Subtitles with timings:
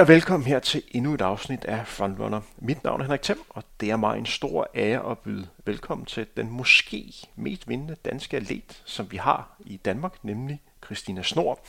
[0.00, 2.40] Goddag og velkommen her til endnu et afsnit af Frontrunner.
[2.58, 6.06] Mit navn er Henrik Thiem, og det er mig en stor ære at byde velkommen
[6.06, 11.60] til den måske mest vindende danske atlet, som vi har i Danmark, nemlig Christina Snor,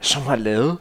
[0.00, 0.78] som har lavet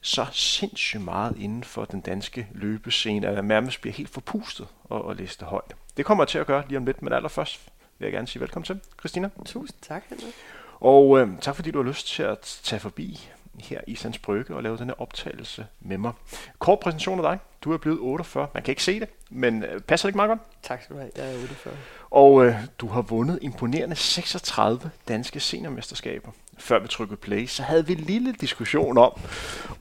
[0.00, 5.04] så sindssygt meget inden for den danske løbescene, at jeg nærmest bliver helt forpustet og,
[5.04, 5.74] og læse det højt.
[5.96, 7.60] Det kommer jeg til at gøre lige om lidt, men allerførst
[7.98, 9.30] vil jeg gerne sige velkommen til, Christina.
[9.44, 10.34] Tusind tak, Henrik.
[10.80, 13.30] Og øh, tak fordi du har lyst til at tage forbi
[13.60, 16.12] her i Sands Brygge og lave denne optagelse med mig.
[16.58, 17.38] Kort præsentation af dig.
[17.64, 18.48] Du er blevet 48.
[18.54, 20.40] Man kan ikke se det, men øh, passer det ikke meget godt?
[20.62, 21.10] Tak skal du have.
[21.16, 21.74] Jeg er 48.
[22.10, 26.30] Og øh, du har vundet imponerende 36 danske seniormesterskaber.
[26.58, 29.20] Før vi trykkede play, så havde vi en lille diskussion om,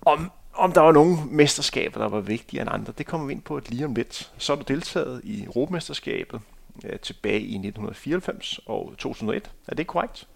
[0.02, 2.94] om om der var nogle mesterskaber, der var vigtigere end andre.
[2.98, 4.32] Det kommer vi ind på lige om lidt.
[4.38, 6.42] Så har du deltaget i Europamesterskabet
[6.86, 9.52] øh, tilbage i 1994 og 2001.
[9.68, 10.28] Er det korrekt?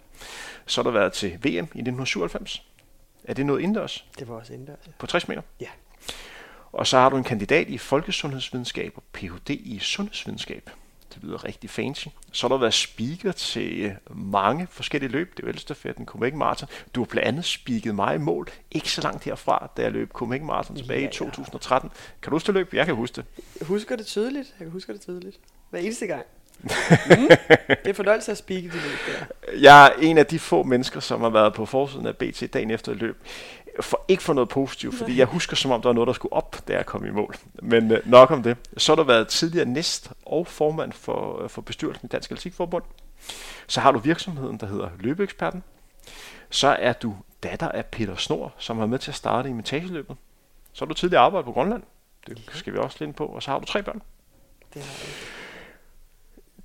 [0.66, 2.62] Så har du været til VM i 1997.
[3.24, 4.06] Er det noget indendørs?
[4.18, 4.92] Det var også indendørs, ja.
[4.98, 5.42] På 60 meter?
[5.60, 5.68] Ja.
[6.72, 9.50] Og så har du en kandidat i folkesundhedsvidenskab og Ph.D.
[9.50, 10.70] i sundhedsvidenskab.
[11.14, 12.06] Det lyder rigtig fancy.
[12.32, 15.36] Så har du været speaker til øh, mange forskellige løb.
[15.36, 16.68] Det er jo Elstafetten, Copenhagen Marathon.
[16.94, 20.12] Du har blandt andet speaket mig i mål, ikke så langt herfra, da jeg løb
[20.12, 21.10] Copenhagen Marathon tilbage ja, ja.
[21.10, 21.90] i 2013.
[22.22, 22.74] Kan du huske det løb?
[22.74, 23.24] Jeg kan huske det.
[23.60, 24.54] Jeg husker det tydeligt.
[24.58, 25.40] Jeg kan huske det tydeligt.
[25.70, 26.22] Hver eneste gang.
[26.64, 27.28] Mm.
[27.68, 29.26] Det er fornøjelse at speake de løb der.
[29.60, 32.70] Jeg er en af de få mennesker, som har været på forsiden af BT dagen
[32.70, 33.16] efter et løb.
[33.80, 36.32] For, ikke for noget positivt, fordi jeg husker som om, der var noget, der skulle
[36.32, 37.36] op, da jeg kom i mål.
[37.62, 38.56] Men øh, nok om det.
[38.76, 42.84] Så har du været tidligere næst og formand for, øh, for bestyrelsen i Dansk Atletikforbund.
[43.66, 45.62] Så har du virksomheden, der hedder Løbeeksperten.
[46.50, 50.16] Så er du datter af Peter Snor, som var med til at starte i metageløbet.
[50.72, 51.82] Så har du tidligere arbejdet på Grønland.
[52.26, 53.26] Det skal vi også lidt på.
[53.26, 54.02] Og så har du tre børn.
[54.74, 55.33] Det har jeg.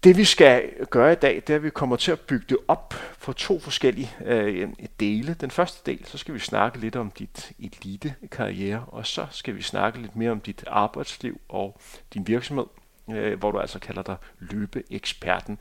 [0.04, 2.58] Det vi skal gøre i dag, det er, at vi kommer til at bygge det
[2.68, 5.34] op for to forskellige øh, dele.
[5.34, 9.62] Den første del, så skal vi snakke lidt om dit elite-karriere, og så skal vi
[9.62, 11.80] snakke lidt mere om dit arbejdsliv og
[12.14, 12.66] din virksomhed,
[13.12, 15.58] øh, hvor du altså kalder dig løbeeksperten.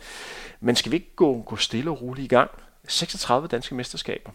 [0.60, 2.50] Men skal vi ikke gå, gå stille og roligt i gang?
[2.88, 4.30] 36 danske mesterskaber.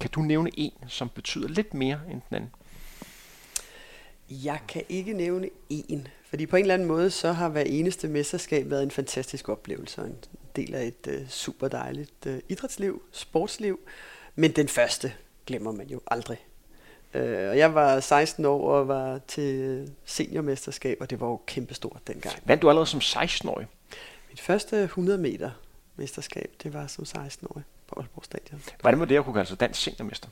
[0.00, 2.50] Kan du nævne en, som betyder lidt mere end den anden?
[4.30, 8.08] Jeg kan ikke nævne en, fordi på en eller anden måde, så har hver eneste
[8.08, 10.16] mesterskab været en fantastisk oplevelse, og en
[10.56, 13.80] del af et uh, super dejligt uh, idrætsliv, sportsliv.
[14.34, 15.12] Men den første
[15.46, 16.46] glemmer man jo aldrig.
[17.14, 22.00] Uh, og jeg var 16 år og var til seniormesterskab, og det var jo kæmpestort
[22.06, 22.34] dengang.
[22.44, 23.66] Vandt du allerede som 16-årig?
[24.28, 25.50] Mit første 100 meter
[25.96, 28.62] mesterskab, det var som 16-årig på Aalborg Stadion.
[28.80, 30.28] Hvordan var det at kunne kalde sig dansk seniormester?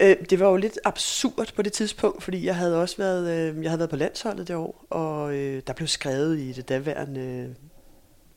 [0.00, 3.62] Øh, det var jo lidt absurd på det tidspunkt, fordi jeg havde også været, øh,
[3.62, 7.20] jeg havde været på landsholdet det år, og øh, der blev skrevet i det daværende
[7.20, 7.48] øh,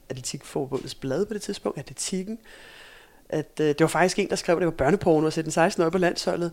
[0.09, 2.40] Atletikforbundets blad på det tidspunkt, Atletikken,
[3.30, 5.68] at øh, det var faktisk en, der skrev, at det var børneporno at sætte en
[5.68, 6.52] 16-årig på landsholdet.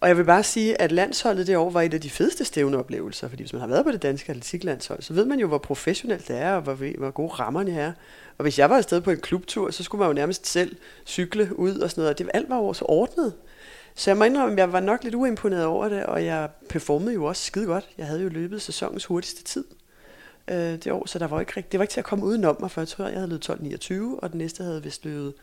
[0.00, 3.28] Og jeg vil bare sige, at landsholdet det år var et af de fedeste stævneoplevelser,
[3.28, 6.28] fordi hvis man har været på det danske atletiklandshold, så ved man jo, hvor professionelt
[6.28, 7.92] det er, og hvor, hvor gode rammerne er.
[8.38, 10.76] Og hvis jeg var afsted på en klubtur, så skulle man jo nærmest selv
[11.06, 13.34] cykle ud og sådan noget, og det, alt var jo så ordnet.
[13.94, 17.14] Så jeg må indrømme, at jeg var nok lidt uimponeret over det, og jeg performede
[17.14, 17.88] jo også skide godt.
[17.98, 19.64] Jeg havde jo løbet sæsonens hurtigste tid
[20.48, 22.56] øh, det år, så der var ikke rigtig, det var ikke til at komme udenom
[22.60, 25.34] mig, for jeg tror, jeg havde løbet 12.29, og den næste havde vist løbet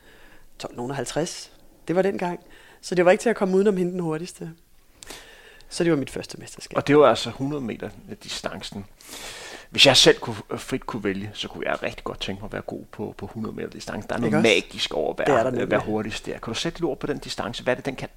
[0.64, 1.50] 12.50.
[1.88, 2.40] Det var den gang.
[2.82, 4.52] Så det var ikke til at komme udenom hende den hurtigste.
[5.70, 6.78] Så det var mit første mesterskab.
[6.78, 7.90] Og det var altså 100 meter
[8.24, 8.86] distancen.
[9.70, 12.48] Hvis jeg selv kunne, øh, frit kunne vælge, så kunne jeg rigtig godt tænke mig
[12.48, 14.08] at være god på, på 100 meter distance.
[14.08, 16.32] Der er noget magisk over at være, der være hurtigst der.
[16.32, 17.64] Kan du sætte ord på den distance?
[17.64, 18.10] Hvad er det, den kan?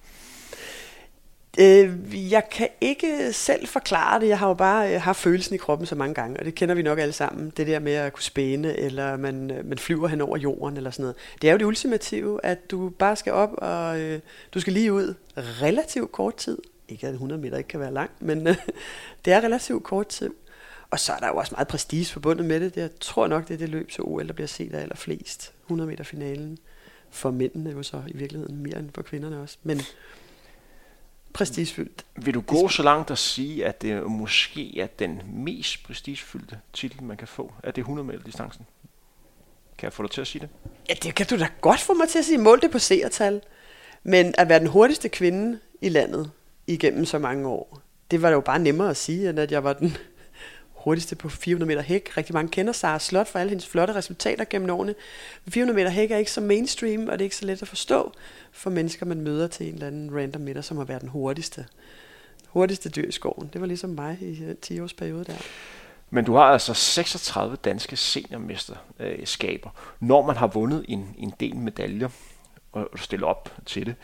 [1.59, 4.29] Øh, jeg kan ikke selv forklare det.
[4.29, 6.75] Jeg har jo bare øh, haft følelsen i kroppen så mange gange, og det kender
[6.75, 7.53] vi nok alle sammen.
[7.57, 10.91] Det der med at kunne spæne, eller man, øh, man flyver hen over jorden, eller
[10.91, 11.17] sådan noget.
[11.43, 14.21] Det er jo det ultimative, at du bare skal op, og øh,
[14.55, 16.59] du skal lige ud relativt kort tid.
[16.89, 18.57] Ikke at 100 meter ikke kan være langt, men øh,
[19.25, 20.31] det er relativt kort tid.
[20.93, 22.77] Og så er der jo også meget prestige forbundet med det.
[22.77, 25.53] Jeg tror nok, det er det løb til OL, der bliver set af allerflest.
[25.65, 26.59] 100 meter finalen.
[27.11, 29.57] For mændene jo så i virkeligheden mere end for kvinderne også.
[29.63, 29.81] Men
[31.33, 32.05] prestigefyldt.
[32.17, 37.03] Vil du gå så langt at sige, at det måske er den mest prestigefyldte titel,
[37.03, 37.53] man kan få?
[37.63, 38.67] Er det 100 meter distancen?
[39.79, 40.49] Kan jeg få dig til at sige det?
[40.89, 42.39] Ja, det kan du da godt få mig til at sige.
[42.39, 43.41] Mål det på seertal.
[44.03, 46.31] Men at være den hurtigste kvinde i landet
[46.67, 47.81] igennem så mange år,
[48.11, 49.97] det var jo bare nemmere at sige, end at jeg var den
[50.85, 52.17] hurtigste på 400 meter hæk.
[52.17, 54.95] Rigtig mange kender Sara Slot for alle hendes flotte resultater gennem årene.
[55.49, 58.13] 400 meter hæk er ikke så mainstream, og det er ikke så let at forstå
[58.53, 61.67] for mennesker, man møder til en eller anden random middag, som har været den hurtigste,
[62.47, 63.51] hurtigste dyr i skoven.
[63.53, 65.37] Det var ligesom mig i øh, den 10 års periode der.
[66.11, 71.57] Men du har altså 36 danske seniormesterskaber, øh, når man har vundet en, en del
[71.57, 72.09] medaljer,
[72.73, 73.95] og du stiller op til det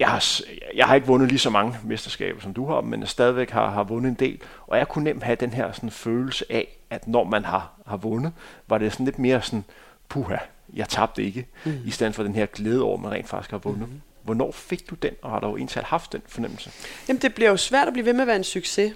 [0.00, 0.40] jeg har,
[0.74, 3.70] jeg har ikke vundet lige så mange mesterskaber, som du har, men jeg stadigvæk har,
[3.70, 4.40] har vundet en del.
[4.66, 7.96] Og jeg kunne nemt have den her sådan, følelse af, at når man har, har
[7.96, 8.32] vundet,
[8.68, 9.64] var det sådan lidt mere sådan,
[10.08, 10.36] puha,
[10.74, 11.78] jeg tabte ikke, mm.
[11.86, 13.88] i stedet for den her glæde over, at man rent faktisk har vundet.
[13.88, 14.00] Mm.
[14.22, 16.70] Hvornår fik du den, og har du egentlig haft den fornemmelse?
[17.08, 18.92] Jamen, det bliver jo svært at blive ved med at være en succes.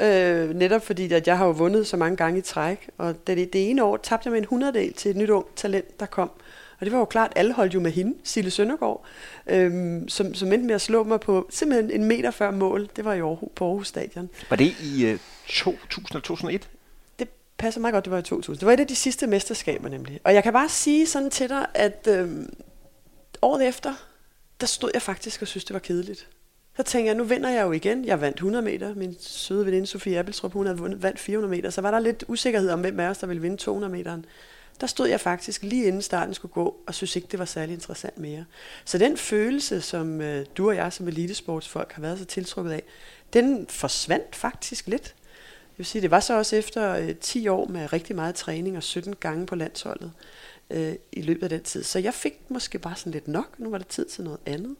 [0.00, 2.88] Øh, netop fordi, at jeg har jo vundet så mange gange i træk.
[2.98, 6.00] Og det, det ene år tabte jeg med en hundreddel til et nyt ung talent,
[6.00, 6.30] der kom.
[6.80, 9.04] Og det var jo klart, alle holdt jo med hende, Sille Søndergaard,
[9.46, 12.88] øhm, som, som endte med at slå mig på simpelthen en meter før mål.
[12.96, 14.30] Det var i Aarhus, på Aarhus Stadion.
[14.50, 15.18] Var det i øh,
[15.48, 16.68] 2000 eller 2001?
[17.18, 17.28] Det
[17.58, 18.60] passer meget godt, det var i 2000.
[18.60, 20.20] Det var et af de sidste mesterskaber nemlig.
[20.24, 22.52] Og jeg kan bare sige sådan til dig, at øhm,
[23.42, 23.94] året efter,
[24.60, 26.28] der stod jeg faktisk og synes, det var kedeligt.
[26.76, 28.04] Så tænkte jeg, nu vinder jeg jo igen.
[28.04, 28.94] Jeg vandt 100 meter.
[28.94, 31.70] Min søde veninde Sofie Appelstrup, hun havde vundet, vandt 400 meter.
[31.70, 34.26] Så var der lidt usikkerhed om, hvem af os, der ville vinde 200 meteren
[34.80, 37.74] der stod jeg faktisk lige inden starten skulle gå, og synes ikke, det var særlig
[37.74, 38.44] interessant mere.
[38.84, 42.82] Så den følelse, som øh, du og jeg som elitesportsfolk har været så tiltrukket af,
[43.32, 45.14] den forsvandt faktisk lidt.
[45.72, 48.76] Jeg vil sige, det var så også efter øh, 10 år med rigtig meget træning
[48.76, 50.12] og 17 gange på landsholdet
[50.70, 51.82] øh, i løbet af den tid.
[51.82, 53.58] Så jeg fik måske bare sådan lidt nok.
[53.58, 54.76] Nu var det tid til noget andet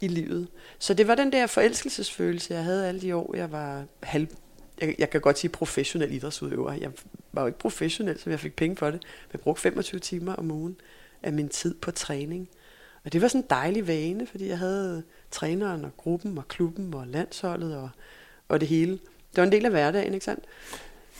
[0.00, 0.48] i livet.
[0.78, 4.28] Så det var den der forelskelsesfølelse, jeg havde alle de år, jeg var halv,
[4.80, 6.72] jeg, jeg kan godt sige professionel idrætsudøver.
[6.72, 6.90] Jeg
[7.32, 9.02] var jo ikke professionel, så jeg fik penge for det.
[9.02, 10.76] Men jeg brugte 25 timer om ugen
[11.22, 12.48] af min tid på træning.
[13.04, 16.94] Og det var sådan en dejlig vane, fordi jeg havde træneren og gruppen og klubben
[16.94, 17.88] og landsholdet og,
[18.48, 18.92] og det hele.
[18.92, 20.44] Det var en del af hverdagen, ikke sandt?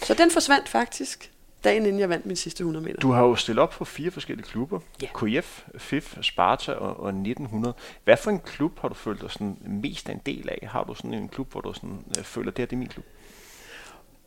[0.02, 1.32] Så den forsvandt faktisk,
[1.64, 3.00] dagen inden jeg vandt min sidste 100 meter.
[3.00, 4.80] Du har jo stillet op på fire forskellige klubber.
[5.02, 5.42] Yeah.
[5.42, 7.74] KF, FIF, Sparta og, og 1900.
[8.04, 10.68] Hvad for en klub har du følt dig sådan mest en del af?
[10.70, 12.88] Har du sådan en klub, hvor du sådan, øh, føler, det er, det er min
[12.88, 13.04] klub?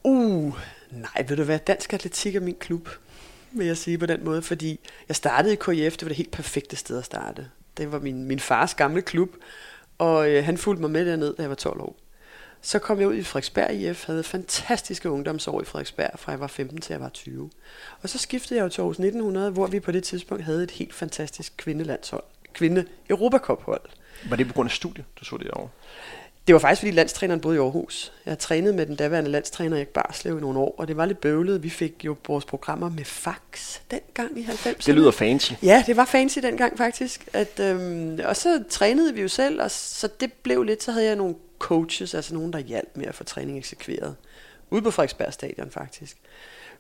[0.04, 0.54] Uh,
[0.92, 2.90] nej, ved du hvad, Dansk Atletik er min klub,
[3.52, 6.32] vil jeg sige på den måde, fordi jeg startede i KIF, det var det helt
[6.32, 7.48] perfekte sted at starte.
[7.78, 9.36] Det var min, min fars gamle klub,
[9.98, 11.96] og øh, han fulgte mig med derned, da jeg var 12 år.
[12.62, 16.48] Så kom jeg ud i Frederiksberg IF, havde fantastiske ungdomsår i Frederiksberg, fra jeg var
[16.48, 17.50] 15 til jeg var 20.
[18.02, 20.72] Og så skiftede jeg jo til Aarhus 1900, hvor vi på det tidspunkt havde et
[20.72, 22.24] helt fantastisk kvindelandshold.
[22.54, 23.82] Kvinde Europacup-hold.
[24.30, 25.68] Var det på grund af studiet, du så det over?
[26.50, 28.14] Det var faktisk, fordi landstræneren boede i Aarhus.
[28.26, 31.22] Jeg trænet med den daværende landstræner Erik Barslev i nogle år, og det var lidt
[31.22, 31.64] bøvlet.
[31.64, 34.86] Vi fik jo vores programmer med fax dengang i 90'erne.
[34.86, 35.54] Det lyder fancy.
[35.64, 37.28] Ja, det var fancy dengang faktisk.
[37.34, 41.06] At, øhm, og så trænede vi jo selv, og så det blev lidt, så havde
[41.06, 44.16] jeg nogle coaches, altså nogen, der hjalp med at få træning eksekveret.
[44.70, 46.18] Ude på Frederiksberg Stadion faktisk.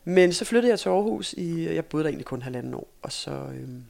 [0.03, 3.11] Men så flyttede jeg til Aarhus, i, jeg boede der egentlig kun halvanden år, og
[3.11, 3.31] så...
[3.31, 3.83] Øhm,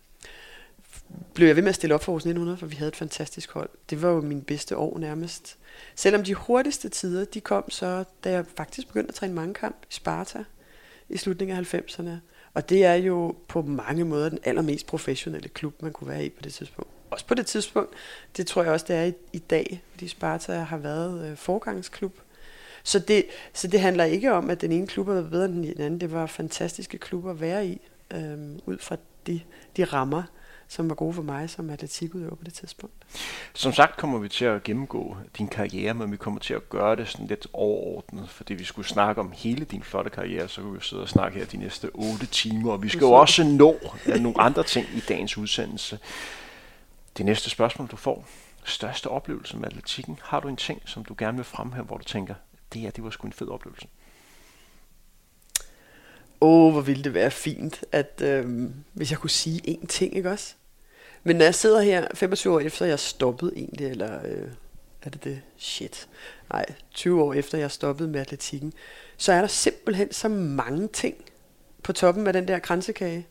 [1.33, 3.51] blev jeg ved med at stille op for Aarhus 1900, for vi havde et fantastisk
[3.51, 3.69] hold.
[3.89, 5.57] Det var jo min bedste år nærmest.
[5.95, 9.75] Selvom de hurtigste tider, de kom så, da jeg faktisk begyndte at træne mange kamp
[9.89, 10.43] i Sparta
[11.09, 12.09] i slutningen af 90'erne.
[12.53, 16.29] Og det er jo på mange måder den allermest professionelle klub, man kunne være i
[16.29, 16.91] på det tidspunkt.
[17.09, 17.93] Også på det tidspunkt,
[18.37, 22.13] det tror jeg også, det er i, i dag, fordi Sparta har været øh, forgangsklub.
[22.83, 25.81] Så det, så det handler ikke om, at den ene klub er bedre end den
[25.81, 26.01] anden.
[26.01, 27.81] Det var fantastiske klubber at være i,
[28.13, 28.97] øh, ud fra
[29.27, 29.41] de,
[29.77, 30.23] de rammer,
[30.69, 32.95] som var gode for mig som atletikudøver på det tidspunkt.
[33.53, 36.95] Som sagt kommer vi til at gennemgå din karriere, men vi kommer til at gøre
[36.95, 40.73] det sådan lidt overordnet, fordi vi skulle snakke om hele din flotte karriere, så kunne
[40.73, 43.79] vi sidde og snakke her de næste 8 timer, og vi skal jo også nå
[44.05, 45.99] nogle andre ting i dagens udsendelse.
[47.17, 48.25] Det næste spørgsmål, du får,
[48.63, 52.03] største oplevelse med atletikken, har du en ting, som du gerne vil fremhæve, hvor du
[52.03, 52.33] tænker,
[52.73, 53.87] det her, det var sgu en fed oplevelse?
[56.41, 60.15] Åh, oh, hvor ville det være fint, at øh, hvis jeg kunne sige én ting,
[60.15, 60.55] ikke også?
[61.23, 64.47] Men når jeg sidder her 25 år efter, jeg stoppet egentlig, eller øh,
[65.01, 65.41] er det det?
[65.57, 66.07] Shit.
[66.49, 68.73] Nej, 20 år efter, jeg stoppede med atletikken,
[69.17, 71.15] så er der simpelthen så mange ting
[71.83, 73.27] på toppen af den der kransekage.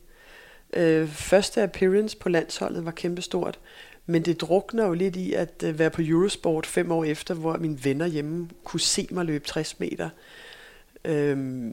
[0.72, 3.58] Øh, første appearance på landsholdet var kæmpestort,
[4.06, 7.56] men det drukner jo lidt i at øh, være på Eurosport fem år efter, hvor
[7.56, 10.08] mine venner hjemme kunne se mig løbe 60 meter.
[11.04, 11.66] Øh,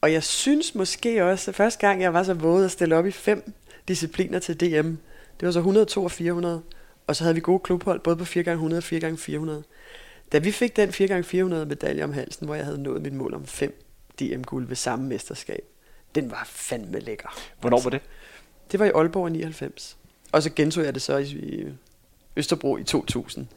[0.00, 3.06] og jeg synes måske også, at første gang jeg var så våget at stille op
[3.06, 3.52] i fem
[3.88, 4.94] discipliner til DM,
[5.40, 6.62] det var så 102 og 400.
[7.06, 9.62] Og så havde vi gode klubhold, både på 4x100 og 4x400.
[10.32, 13.46] Da vi fik den 4x400 medalje om halsen, hvor jeg havde nået mit mål om
[13.46, 13.82] 5
[14.20, 15.64] DM-guld ved samme mesterskab,
[16.14, 17.38] den var fandme lækker.
[17.60, 18.00] Hvornår var det?
[18.72, 19.96] Det var i Aalborg i 99.
[20.32, 21.66] Og så gentog jeg det så i
[22.36, 23.48] Østerbro i 2000.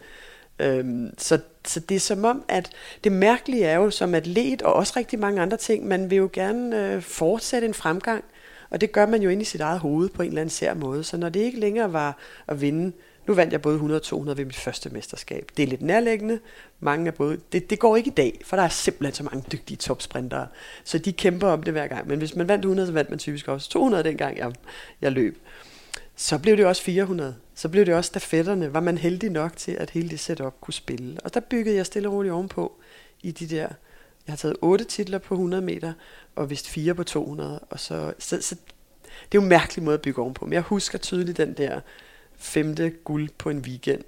[0.60, 2.72] Øhm, så, så det er som om, at
[3.04, 6.30] det mærkelige er jo som atlet, og også rigtig mange andre ting, man vil jo
[6.34, 8.24] gerne øh, fortsætte en fremgang,
[8.70, 10.74] og det gør man jo ind i sit eget hoved på en eller anden sær
[10.74, 11.04] måde.
[11.04, 12.92] Så når det ikke længere var at vinde,
[13.28, 15.52] nu vandt jeg både 100 og 200 ved mit første mesterskab.
[15.58, 16.40] Det er lidt nærliggende.
[16.80, 19.44] Mange er både, det, det går ikke i dag, for der er simpelthen så mange
[19.52, 20.48] dygtige topsprintere.
[20.84, 22.08] Så de kæmper om det hver gang.
[22.08, 24.54] Men hvis man vandt 100, så vandt man typisk også 200 dengang jeg,
[25.02, 25.38] jeg løb.
[26.16, 27.36] så blev det også 400.
[27.56, 28.74] Så blev det også stafetterne.
[28.74, 31.18] Var man heldig nok til, at hele det setup kunne spille.
[31.24, 32.76] Og der byggede jeg stille og roligt ovenpå
[33.22, 33.68] i de der...
[34.30, 35.94] Jeg har taget otte titler på 100 meter,
[36.36, 37.60] og vist fire på 200.
[37.70, 38.56] Og så, så, så
[39.06, 40.46] det er jo en mærkelig måde at bygge ovenpå.
[40.46, 41.80] Men jeg husker tydeligt den der
[42.38, 44.04] femte guld på en weekend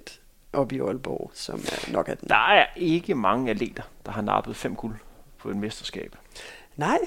[0.52, 2.28] op i Aalborg, som er nok er den.
[2.28, 4.96] Der er ikke mange atleter, der har nappet fem guld
[5.38, 6.16] på et mesterskab.
[6.76, 6.98] Nej.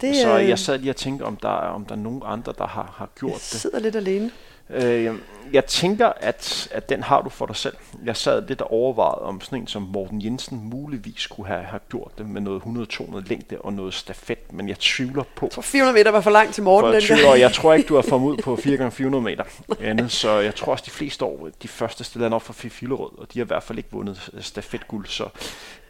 [0.00, 2.66] Det, så jeg sad lige og tænkte, om der, om der er nogen andre, der
[2.66, 3.52] har, har gjort jeg det.
[3.52, 4.30] Jeg sidder lidt alene.
[4.70, 5.14] Øh,
[5.52, 7.76] jeg tænker, at, at den har du for dig selv.
[8.04, 11.80] Jeg sad lidt og overvejede, om sådan en som Morten Jensen muligvis kunne have, have
[11.90, 15.46] gjort det med noget 100-200 længde og noget stafet, men jeg tvivler på.
[15.46, 16.88] Jeg tror 400 meter var for langt til Morten.
[16.88, 19.44] For jeg, tvivler, jeg tror ikke, du har kommet ud på 4x400 meter
[19.80, 23.26] andet, så jeg tror også, de fleste år, de første stiller op for Fifilerød, og
[23.34, 25.28] de har i hvert fald ikke vundet stafetguld, så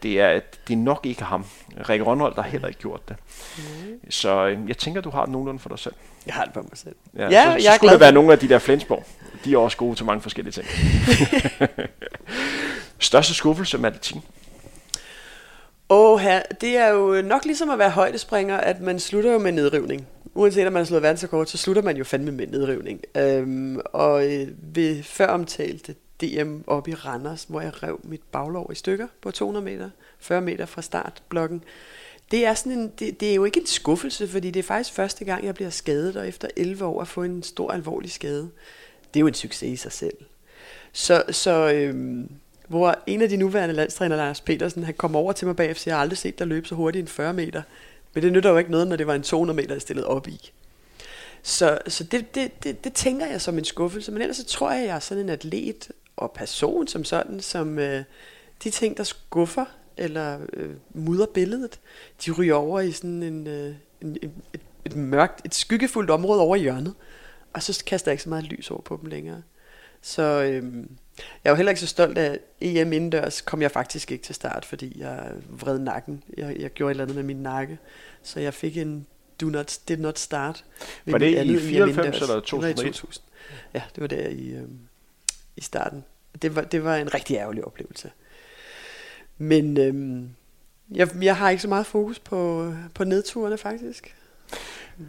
[0.02, 1.44] det er, det er nok ikke ham.
[1.88, 3.16] Rikke Rønhold har heller ikke gjort det.
[3.58, 4.10] Mm.
[4.10, 5.94] Så øh, jeg tænker, du har det nogenlunde for dig selv.
[6.26, 6.94] Jeg har det for mig selv.
[7.16, 9.04] Ja, ja så, jeg så skulle det være nogle af de der Flensborg.
[9.44, 10.66] De er også gode til mange forskellige ting.
[12.98, 14.22] Største skuffelse med atletikken?
[15.88, 19.38] Åh, oh, her, det er jo nok ligesom at være højdespringer, at man slutter jo
[19.38, 20.06] med nedrivning.
[20.34, 23.00] Uanset om man har slået verdensrekord, så slutter man jo fandme med nedrivning.
[23.16, 28.68] Øhm, og øh, ved før omtalte DM op i Randers, hvor jeg rev mit baglov
[28.72, 31.64] i stykker på 200 meter, 40 meter fra startblokken.
[32.30, 34.94] Det er, sådan en, det, det er jo ikke en skuffelse, fordi det er faktisk
[34.94, 38.50] første gang, jeg bliver skadet, og efter 11 år at få en stor alvorlig skade.
[39.14, 40.16] Det er jo en succes i sig selv.
[40.92, 42.30] Så, så øhm,
[42.68, 45.96] hvor en af de nuværende landstræner, Lars Petersen, han kom over til mig bagefter jeg
[45.96, 47.62] har aldrig set dig løbe så hurtigt en 40 meter.
[48.14, 50.28] Men det nytter jo ikke noget, når det var en 200 meter, jeg stillede op
[50.28, 50.52] i.
[51.42, 54.12] Så, så det, det, det, det tænker jeg som en skuffelse.
[54.12, 57.40] Men ellers så tror jeg, at jeg er sådan en atlet og person som sådan,
[57.40, 58.04] som øh,
[58.64, 59.64] de ting, der skuffer
[59.96, 61.80] eller øh, mudder billedet,
[62.26, 66.40] de ryger over i sådan en, øh, en, et, et, et mørkt, et skyggefuldt område
[66.40, 66.94] over hjørnet.
[67.52, 69.42] Og så kaster jeg ikke så meget lys over på dem længere.
[70.00, 70.74] Så øh,
[71.18, 74.34] jeg er jo heller ikke så stolt af EM indendørs, kom jeg faktisk ikke til
[74.34, 76.22] start, fordi jeg vred nakken.
[76.36, 77.78] Jeg, jeg gjorde et eller andet med min nakke,
[78.22, 79.06] så jeg fik en
[79.40, 80.64] do not, did not start.
[81.06, 82.76] Var det i 94 eller 2001?
[82.76, 83.24] 2000.
[83.74, 84.62] Ja, det var der i, øh,
[85.56, 86.04] i starten.
[86.42, 88.10] Det var, det var en rigtig ærgerlig oplevelse.
[89.38, 90.30] Men øhm,
[90.90, 94.16] jeg, jeg har ikke så meget fokus på, på nedturene faktisk.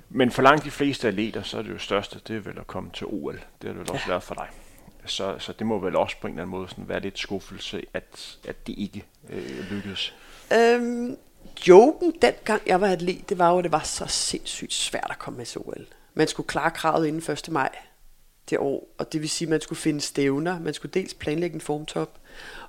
[0.09, 2.67] Men for langt de fleste atleter, så er det jo største, det er vel at
[2.67, 3.33] komme til OL.
[3.33, 4.11] Det har det vel også ja.
[4.11, 4.47] været for dig.
[5.05, 7.83] Så, så det må vel også på en eller anden måde sådan være lidt skuffelse,
[7.93, 10.15] at, at det ikke øh, lykkedes.
[10.53, 11.17] Øhm,
[11.67, 15.19] joken dengang jeg var atlet, det var jo, at det var så sindssygt svært at
[15.19, 15.85] komme med til OL.
[16.13, 17.49] Man skulle klare kravet inden 1.
[17.51, 17.69] maj
[18.49, 20.59] det år, og det vil sige, at man skulle finde stævner.
[20.59, 22.19] Man skulle dels planlægge en formtop,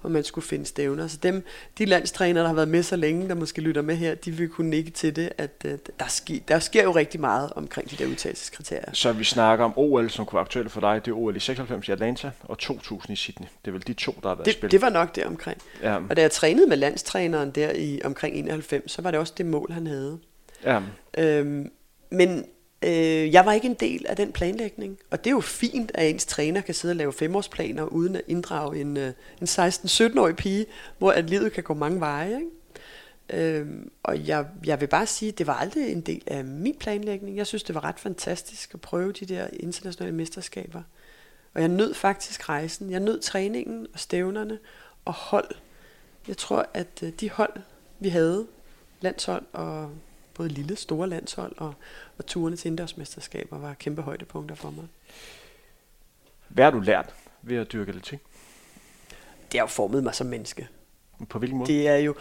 [0.03, 1.07] og man skulle finde stævner.
[1.07, 1.45] Så dem,
[1.79, 4.49] de landstrænere, der har været med så længe, der måske lytter med her, de vil
[4.49, 7.97] kunne nikke til det, at uh, der, sker, der sker jo rigtig meget omkring de
[7.97, 8.93] der udtalelseskriterier.
[8.93, 11.05] Så vi snakker om OL, som kunne være aktuelle for dig.
[11.05, 13.47] Det er OL i 96 i Atlanta og 2000 i Sydney.
[13.65, 14.73] Det er vel de to, der har været det, spillet.
[14.73, 15.59] Det var nok det omkring.
[15.83, 15.99] Ja.
[16.11, 19.47] Og da jeg trænede med landstræneren der i omkring 91, så var det også det
[19.47, 20.19] mål, han havde.
[20.65, 20.81] Ja.
[21.19, 21.71] Øhm,
[22.11, 22.45] men
[22.83, 26.11] Øh, jeg var ikke en del af den planlægning, og det er jo fint, at
[26.11, 30.67] ens træner kan sidde og lave femårsplaner, uden at inddrage en, øh, en 16-17-årig pige,
[30.99, 32.37] hvor at livet kan gå mange veje.
[32.37, 32.51] Ikke?
[33.31, 33.67] Øh,
[34.03, 37.37] og jeg, jeg vil bare sige, at det var aldrig en del af min planlægning.
[37.37, 40.83] Jeg synes, det var ret fantastisk at prøve de der internationale mesterskaber.
[41.55, 42.91] Og jeg nød faktisk rejsen.
[42.91, 44.59] Jeg nød træningen og stævnerne
[45.05, 45.51] og hold.
[46.29, 47.53] Jeg tror, at øh, de hold,
[48.01, 48.47] vi havde,
[49.01, 49.91] landshold og
[50.38, 51.75] både lille, store landshold og,
[52.18, 54.85] og turene til indendørsmesterskaber var kæmpe højdepunkter for mig.
[56.49, 58.18] Hvad har du lært ved at dyrke atletik?
[59.52, 60.68] Det har jo formet mig som menneske.
[61.28, 61.73] På hvilken måde?
[61.73, 62.14] Det er jo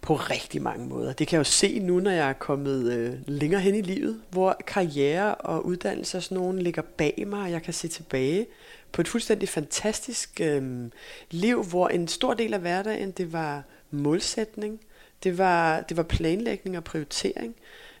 [0.00, 1.12] på rigtig mange måder.
[1.12, 4.22] Det kan jeg jo se nu, når jeg er kommet øh, længere hen i livet,
[4.30, 8.46] hvor karriere og uddannelse og sådan nogen ligger bag mig, og jeg kan se tilbage
[8.92, 10.90] på et fuldstændig fantastisk øh,
[11.30, 14.80] liv, hvor en stor del af hverdagen, det var målsætning,
[15.24, 17.54] det var, det var planlægning og prioritering.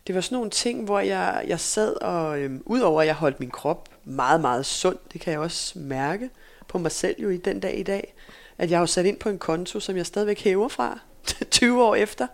[0.06, 3.40] Det var sådan nogle ting, hvor jeg, jeg sad og, øhm, udover at jeg holdt
[3.40, 6.30] min krop meget, meget sund, det kan jeg også mærke
[6.68, 8.14] på mig selv jo i den dag i dag,
[8.58, 10.98] at jeg har sat ind på en konto, som jeg stadigvæk hæver fra
[11.50, 12.26] 20 år efter,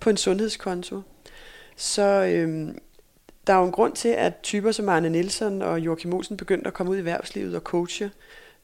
[0.00, 1.02] på en sundhedskonto.
[1.76, 2.78] Så øhm,
[3.46, 6.68] der er jo en grund til, at typer som Arne Nielsen og Joachim Olsen begyndte
[6.68, 8.10] at komme ud i erhvervslivet og coache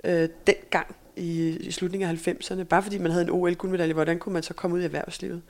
[0.04, 4.32] øh, dengang i, i slutningen af 90'erne, bare fordi man havde en OL-guldmedalje, hvordan kunne
[4.32, 5.42] man så komme ud i erhvervslivet?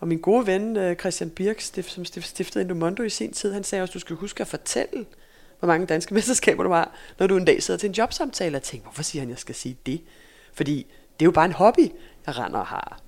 [0.00, 3.82] Og min gode ven, øh, Christian Birk, som stiftede Indomondo i sin tid, han sagde
[3.82, 5.06] også, du skal huske at fortælle,
[5.58, 8.62] hvor mange danske mesterskaber du har, når du en dag sidder til en jobsamtale og
[8.62, 10.00] tænker, hvorfor siger han, jeg skal sige det?
[10.52, 10.86] Fordi
[11.18, 11.90] det er jo bare en hobby,
[12.26, 13.00] jeg render og har.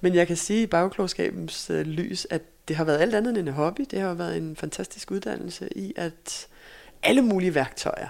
[0.00, 3.48] Men jeg kan sige i bagklogskabens øh, lys, at det har været alt andet end
[3.48, 3.86] en hobby.
[3.90, 6.46] Det har været en fantastisk uddannelse i, at
[7.02, 8.08] alle mulige værktøjer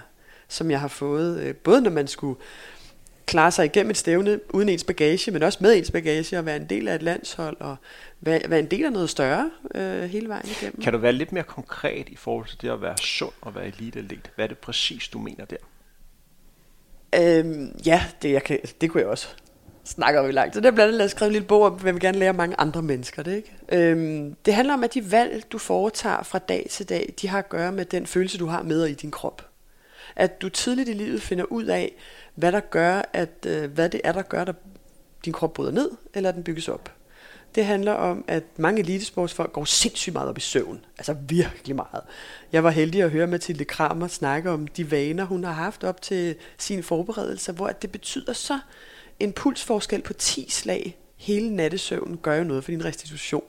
[0.49, 2.39] som jeg har fået, øh, både når man skulle
[3.29, 6.55] klare sig igennem et stævne uden ens bagage, men også med ens bagage, og være
[6.55, 7.75] en del af et landshold, og
[8.21, 10.81] være, være en del af noget større øh, hele vejen igennem.
[10.81, 13.67] Kan du være lidt mere konkret i forhold til det at være sund og være
[13.67, 14.31] elite-atlet?
[14.35, 15.57] Hvad er det præcis, du mener der?
[17.15, 19.27] Øhm, ja, det, jeg kan, det kunne jeg også
[19.85, 20.61] snakke om i lang tid.
[20.61, 22.81] Det er blandt andet skrevet en lille bog om, hvad vil gerne lære mange andre
[22.81, 23.23] mennesker.
[23.23, 23.51] Det, ikke?
[23.71, 27.39] Øhm, det handler om, at de valg, du foretager fra dag til dag, de har
[27.39, 29.45] at gøre med den følelse, du har med i din krop.
[30.15, 31.95] At du tidligt i livet finder ud af,
[32.39, 34.55] hvad der gør, at øh, hvad det er, der gør, at
[35.25, 36.91] din krop bryder ned, eller den bygges op.
[37.55, 40.85] Det handler om, at mange elitesportsfolk går sindssygt meget op i søvn.
[40.97, 42.01] Altså virkelig meget.
[42.51, 46.01] Jeg var heldig at høre Mathilde Kramer snakke om de vaner, hun har haft op
[46.01, 48.59] til sine forberedelser, hvor det betyder så
[49.19, 53.43] en pulsforskel på 10 slag hele nattesøvnen gør jo noget for din restitution.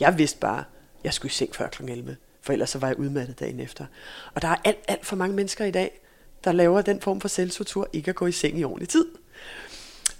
[0.00, 0.64] Jeg vidste bare, at
[1.04, 1.82] jeg skulle i seng før kl.
[1.82, 3.86] 11, for ellers så var jeg udmattet dagen efter.
[4.34, 6.00] Og der er alt, alt for mange mennesker i dag,
[6.44, 9.06] der laver den form for selvsortur, ikke at gå i seng i ordentlig tid.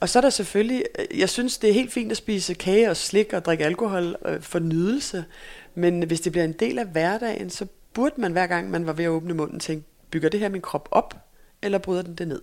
[0.00, 2.90] Og så er der selvfølgelig, øh, jeg synes, det er helt fint at spise kage
[2.90, 5.24] og slik og drikke alkohol øh, for nydelse,
[5.74, 8.92] men hvis det bliver en del af hverdagen, så burde man hver gang, man var
[8.92, 11.14] ved at åbne munden, tænke, bygger det her min krop op,
[11.62, 12.42] eller bryder den det ned?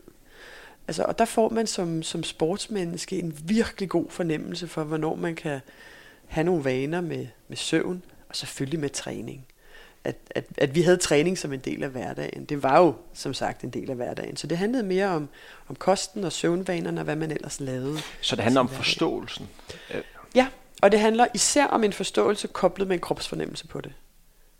[0.88, 5.36] Altså, og der får man som, som sportsmenneske en virkelig god fornemmelse for, hvornår man
[5.36, 5.60] kan
[6.28, 9.48] have nogle vaner med, med søvn, og selvfølgelig med træning
[10.04, 12.46] at, at, at vi havde træning som en del af hverdagen.
[12.46, 14.38] Det var jo, som sagt, en del af hverdagen.
[14.38, 15.30] Så det handlede mere om,
[15.70, 18.00] om kosten og søvnvanerne og hvad man ellers lavede.
[18.22, 18.84] Så det handler om hverdagen.
[18.84, 19.50] forståelsen?
[20.36, 20.48] Ja,
[20.82, 23.94] og det handler især om en forståelse koblet med en kropsfornemmelse på det.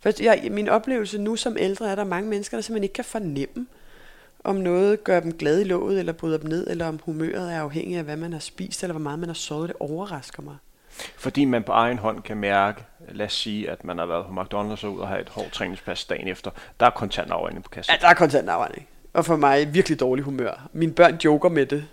[0.00, 2.84] For jeg, min oplevelse nu som ældre er, at der er mange mennesker, der simpelthen
[2.84, 3.66] ikke kan fornemme,
[4.44, 7.60] om noget gør dem glade i låget, eller bryder dem ned, eller om humøret er
[7.60, 9.68] afhængig af, hvad man har spist, eller hvor meget man har sovet.
[9.68, 10.56] Det overrasker mig.
[11.16, 14.32] Fordi man på egen hånd kan mærke, lad os sige, at man har været på
[14.40, 16.50] McDonald's og ud og have et hårdt træningspas dagen efter.
[16.80, 17.92] Der er kontant afregning på kassen.
[17.94, 18.86] Ja, der er kontant afregning.
[19.12, 20.68] Og for mig virkelig dårlig humør.
[20.72, 21.84] Mine børn joker med det.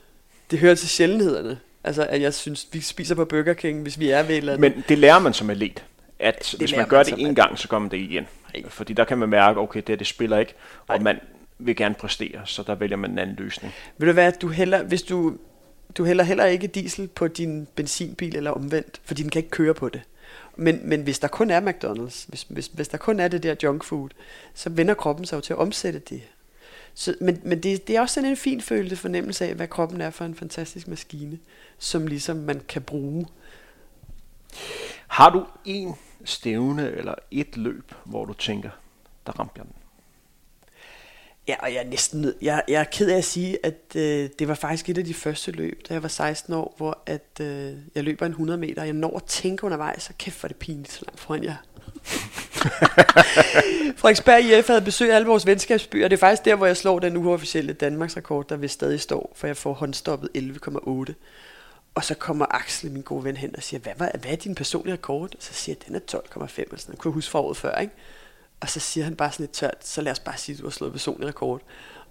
[0.51, 1.59] Det hører til sjældenhederne.
[1.83, 4.73] Altså, at jeg synes, vi spiser på Burger King, hvis vi er ved eller andet.
[4.75, 5.83] Men det lærer man som atlet.
[6.19, 8.27] At det hvis man gør man det en gang, så gør man det igen.
[8.53, 8.63] Nej.
[8.69, 10.53] Fordi der kan man mærke, okay, det, det spiller ikke,
[10.88, 11.03] og Nej.
[11.03, 11.19] man
[11.59, 13.73] vil gerne præstere, så der vælger man en anden løsning.
[13.97, 15.38] Vil du være, du heller, hvis du
[15.97, 19.73] du hælder heller ikke diesel på din benzinbil eller omvendt, fordi den kan ikke køre
[19.73, 20.02] på det.
[20.56, 23.56] Men, men hvis der kun er McDonald's, hvis, hvis, hvis der kun er det der
[23.63, 24.10] junk food,
[24.54, 26.21] så vender kroppen sig jo til at omsætte det.
[26.93, 30.02] Så, men men det, det er også sådan en fin følelse fornemmelse af, hvad kroppen
[30.02, 31.39] er for en fantastisk maskine,
[31.78, 33.28] som ligesom man kan bruge.
[35.08, 38.69] Har du en stævne eller et løb, hvor du tænker,
[39.25, 39.73] der ramte jeg den?
[41.49, 44.47] Ja, og jeg er næsten jeg, jeg er ked af at sige, at øh, det
[44.47, 47.73] var faktisk et af de første løb, da jeg var 16 år, hvor at, øh,
[47.95, 50.57] jeg løber en 100 meter, og jeg når at tænke undervejs, så kæft for det
[50.57, 51.55] pinligt, så langt foran jeg.
[53.99, 56.99] Frederiksberg IF havde besøgt alle vores venskabsbyer, og det er faktisk der, hvor jeg slår
[56.99, 61.13] den uofficielle Danmarks rekord, der vil stadig stå, for jeg får håndstoppet 11,8.
[61.95, 64.55] Og så kommer Axel, min gode ven, hen og siger, hvad, hvad, hvad er din
[64.55, 65.35] personlige rekord?
[65.35, 66.73] Og så siger jeg, den er 12,5, og sådan.
[66.88, 67.93] Jeg kunne huske for året før, ikke?
[68.62, 70.65] Og så siger han bare sådan lidt tørt, så lad os bare sige, at du
[70.65, 71.62] har slået personlig rekord.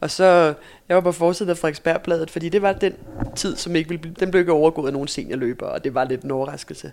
[0.00, 0.54] Og så,
[0.88, 2.94] jeg var på forsiden af Frederiksbergbladet, fordi det var den
[3.36, 6.22] tid, som ikke ville, den blev ikke overgået af nogen seniorløber, og det var lidt
[6.22, 6.92] en overraskelse.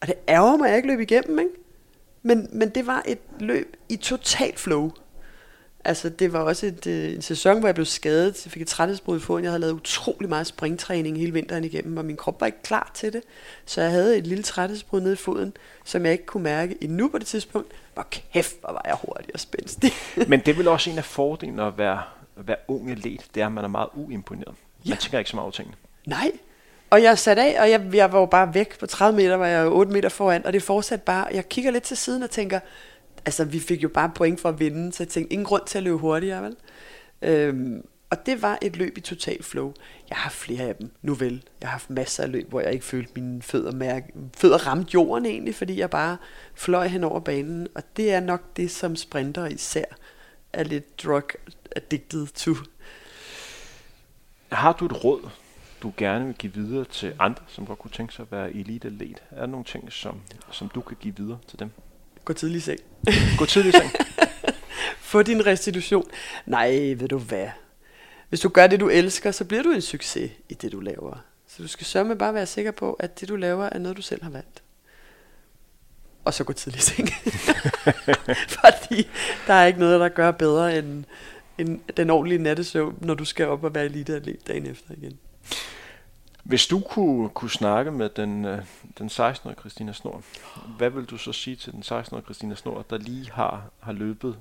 [0.00, 1.50] Og det ærger mig, at jeg ikke løb igennem, ikke?
[2.22, 4.90] Men, men det var et løb i total flow.
[5.84, 8.44] Altså, det var også et, øh, en sæson, hvor jeg blev skadet.
[8.44, 9.44] Jeg fik et træthedsbrud i foden.
[9.44, 12.90] Jeg havde lavet utrolig meget springtræning hele vinteren igennem, og min krop var ikke klar
[12.94, 13.22] til det.
[13.66, 15.52] Så jeg havde et lille træthedsbrud nede i foden,
[15.84, 17.72] som jeg ikke kunne mærke endnu på det tidspunkt.
[17.94, 19.92] Hvor kæft, hvor var jeg hurtig og spændstig.
[20.28, 22.02] Men det er vel også en af fordelene at være,
[22.38, 24.54] at være ung atlet, det er, at man er meget uimponeret.
[24.84, 24.90] Ja.
[24.90, 25.76] Man tænker ikke så meget over tingene.
[26.06, 26.32] Nej,
[26.90, 29.46] og jeg sat af, og jeg, jeg var jo bare væk på 30 meter, var
[29.46, 31.26] jeg 8 meter foran, og det fortsatte bare.
[31.32, 32.60] Jeg kigger lidt til siden og tænker,
[33.26, 35.78] altså vi fik jo bare point for at vinde, så jeg tænkte, ingen grund til
[35.78, 36.56] at løbe hurtigere, vel?
[37.22, 39.72] Øhm, og det var et løb i total flow.
[40.08, 41.44] Jeg har flere af dem, nu vel.
[41.60, 44.90] Jeg har haft masser af løb, hvor jeg ikke følte mine fødder, mærke, fødder ramte
[44.94, 46.16] jorden egentlig, fordi jeg bare
[46.54, 47.68] fløj hen over banen.
[47.74, 49.84] Og det er nok det, som sprinter især
[50.52, 51.30] er lidt drug
[51.76, 52.54] addicted to.
[54.52, 55.28] Har du et råd,
[55.82, 58.88] du gerne vil give videre til andre, som godt kunne tænke sig at være elite
[58.88, 59.22] atlet?
[59.30, 61.70] Er der nogle ting, som, som du kan give videre til dem?
[62.24, 62.80] Gå tidlig i seng.
[63.38, 63.90] Gå tidlig i seng.
[65.10, 66.10] Få din restitution.
[66.46, 67.48] Nej, ved du hvad?
[68.28, 71.24] Hvis du gør det, du elsker, så bliver du en succes i det, du laver.
[71.48, 74.02] Så du skal sørge bare være sikker på, at det, du laver, er noget, du
[74.02, 74.62] selv har valgt.
[76.24, 77.08] Og så gå tidlig i seng.
[78.60, 79.08] Fordi
[79.46, 81.04] der er ikke noget, der gør bedre end,
[81.58, 85.18] end den ordentlige nattesøvn, når du skal op og være eliteatlet dagen efter igen.
[86.50, 88.58] Hvis du kunne, kunne snakke med den, øh,
[88.98, 90.22] den 16-årige Christina Snor,
[90.76, 94.36] hvad vil du så sige til den 16-årige Christina Snor, der lige har, har løbet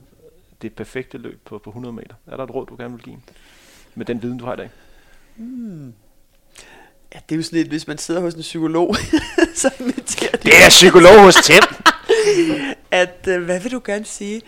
[0.62, 2.16] det perfekte løb på, på 100 meter?
[2.28, 3.18] Er der et råd, du gerne vil give
[3.96, 4.70] med den viden, du har i dag?
[5.36, 5.94] Hmm.
[7.14, 8.96] Ja, det er jo sådan lidt, hvis man sidder hos en psykolog,
[9.62, 10.44] så inviterer de...
[10.44, 11.64] Det er psykolog hos Tim!
[12.92, 14.42] at, øh, hvad vil du gerne sige?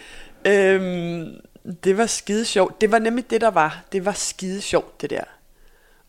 [0.45, 1.35] Øhm,
[1.83, 2.81] det var skide sjovt.
[2.81, 3.83] Det var nemlig det, der var.
[3.91, 5.23] Det var skide sjovt, det der.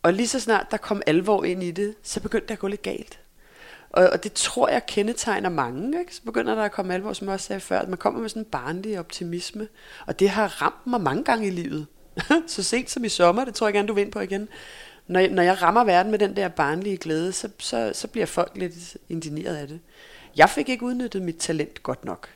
[0.03, 2.67] Og lige så snart der kom alvor ind i det, så begyndte det at gå
[2.67, 3.19] lidt galt.
[3.91, 6.01] Og, og det tror jeg kendetegner mange.
[6.01, 6.15] Ikke?
[6.15, 8.29] Så begynder der at komme alvor, som jeg også sagde før, at man kommer med
[8.29, 9.69] sådan en barnlig optimisme.
[10.07, 11.87] Og det har ramt mig mange gange i livet.
[12.47, 14.49] så sent som i sommer, det tror jeg gerne, du vil ind på igen.
[15.07, 18.27] Når jeg, når jeg rammer verden med den der barnlige glæde, så, så, så bliver
[18.27, 19.81] folk lidt indineret af det.
[20.37, 22.29] Jeg fik ikke udnyttet mit talent godt nok.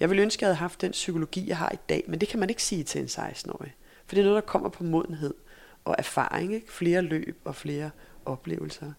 [0.00, 2.28] Jeg ville ønske, at jeg havde haft den psykologi, jeg har i dag, men det
[2.28, 3.74] kan man ikke sige til en 16-årig.
[4.06, 5.34] For det er noget, der kommer på modenhed
[5.84, 6.54] og erfaring.
[6.54, 6.72] Ikke?
[6.72, 7.90] Flere løb og flere
[8.26, 8.92] oplevelser.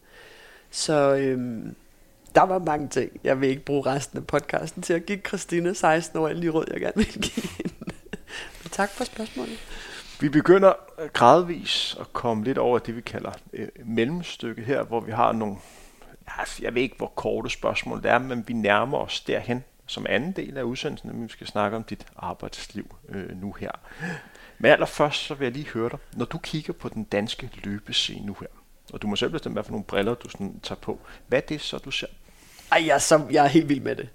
[0.72, 1.76] Så øhm,
[2.36, 3.12] der var mange ting.
[3.24, 6.66] Jeg vil ikke bruge resten af podcasten til at give Christine 16 år lige råd,
[6.72, 7.74] jeg gerne vil give hende.
[8.64, 9.60] Men tak for spørgsmålet.
[10.22, 10.74] Vi begynder
[11.14, 15.56] gradvis at komme lidt over det, vi kalder øh, mellemstykke her, hvor vi har nogle,
[16.28, 20.06] altså, jeg ved ikke, hvor korte spørgsmål det er, men vi nærmer os derhen som
[20.10, 23.72] anden del af udsendelsen, at vi skal snakke om dit arbejdsliv øh, nu her.
[24.60, 28.26] Men allerførst så vil jeg lige høre dig, når du kigger på den danske løbescene
[28.26, 28.48] nu her,
[28.94, 31.00] og du må selv bestemme, hvad for nogle briller du sådan tager på.
[31.28, 32.08] Hvad er det så, du ser?
[32.72, 34.10] Ej, jeg er, så, jeg er helt vild med det.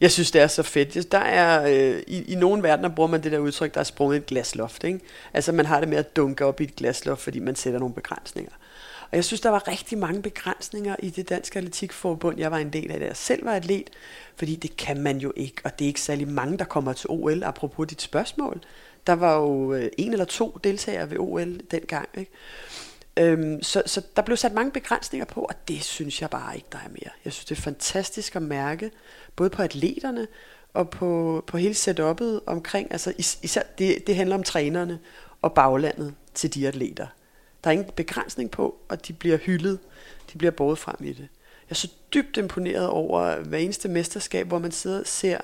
[0.00, 1.12] Jeg synes, det er så fedt.
[1.12, 4.16] Der er, øh, i, I nogle verdener bruger man det der udtryk, der er sprunget
[4.16, 4.84] et glasloft.
[4.84, 5.00] Ikke?
[5.34, 7.94] Altså man har det med at dunke op i et glasloft, fordi man sætter nogle
[7.94, 8.52] begrænsninger.
[9.12, 12.72] Og jeg synes, der var rigtig mange begrænsninger i det danske atletikforbund, jeg var en
[12.72, 13.06] del af det.
[13.06, 13.90] Jeg selv var atlet,
[14.36, 17.10] fordi det kan man jo ikke, og det er ikke særlig mange, der kommer til
[17.10, 18.60] OL, apropos dit spørgsmål.
[19.06, 22.08] Der var jo øh, en eller to deltagere ved OL dengang.
[22.16, 22.30] Ikke?
[23.16, 26.68] Øhm, så, så der blev sat mange begrænsninger på, og det synes jeg bare ikke,
[26.72, 27.10] der er mere.
[27.24, 28.90] Jeg synes, det er fantastisk at mærke,
[29.36, 30.26] både på atleterne
[30.74, 34.98] og på, på hele setup'et omkring, altså is, især det, det handler om trænerne
[35.42, 37.06] og baglandet til de atleter.
[37.64, 39.78] Der er ingen begrænsning på, og de bliver hyldet,
[40.32, 41.28] de bliver båret frem i det.
[41.68, 45.38] Jeg er så dybt imponeret over hver eneste mesterskab, hvor man sidder og ser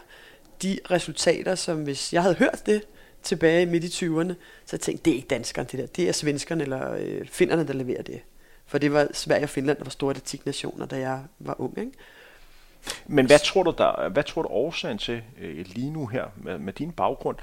[0.63, 2.83] de resultater, som hvis jeg havde hørt det,
[3.23, 6.13] tilbage midt i 20'erne, så jeg tænkte, det er ikke danskerne det der, det er
[6.13, 8.21] svenskerne eller øh, finnerne, der leverer det.
[8.67, 11.79] For det var Sverige og Finland, der var store atletiknationer, da jeg var ung.
[11.79, 11.93] Ikke?
[13.07, 16.59] Men hvad tror du, der, hvad tror du årsagen til øh, lige nu her, med,
[16.59, 17.37] med din baggrund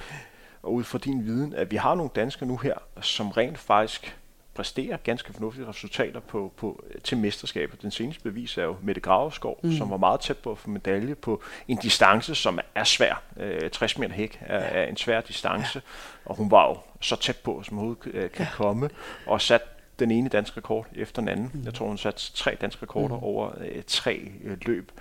[0.64, 4.18] og ud fra din viden, at vi har nogle danskere nu her, som rent faktisk
[4.56, 7.82] præsterer ganske fornuftige resultater på, på, til mesterskabet.
[7.82, 9.72] Den seneste bevis er jo Mette Graveskov, mm.
[9.72, 13.24] som var meget tæt på at få medalje på en distance, som er svær.
[13.38, 14.84] Øh, 60 meter hæk er, ja.
[14.84, 15.82] er en svær distance,
[16.26, 16.30] ja.
[16.30, 18.52] og hun var jo så tæt på, som hun øh, kan ja.
[18.54, 18.90] komme,
[19.28, 19.62] og sat
[20.00, 21.52] den ene danske rekord efter den anden.
[21.54, 21.64] Mm.
[21.66, 23.24] Jeg tror, hun satte tre danske rekorder mm.
[23.24, 24.92] over øh, tre øh, løb.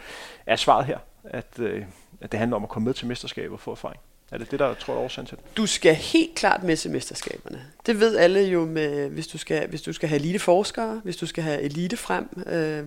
[0.46, 1.84] Er svaret her, at, øh,
[2.20, 4.00] at det handler om at komme med til mesterskabet og få erfaring?
[4.34, 5.38] Er det det, der tror jeg er årsagen til?
[5.56, 7.62] Du skal helt klart med til mesterskaberne.
[7.86, 11.26] Det ved alle jo, med, hvis, du skal, hvis du skal have eliteforskere, hvis du
[11.26, 12.28] skal have elite frem.
[12.46, 12.84] Øh,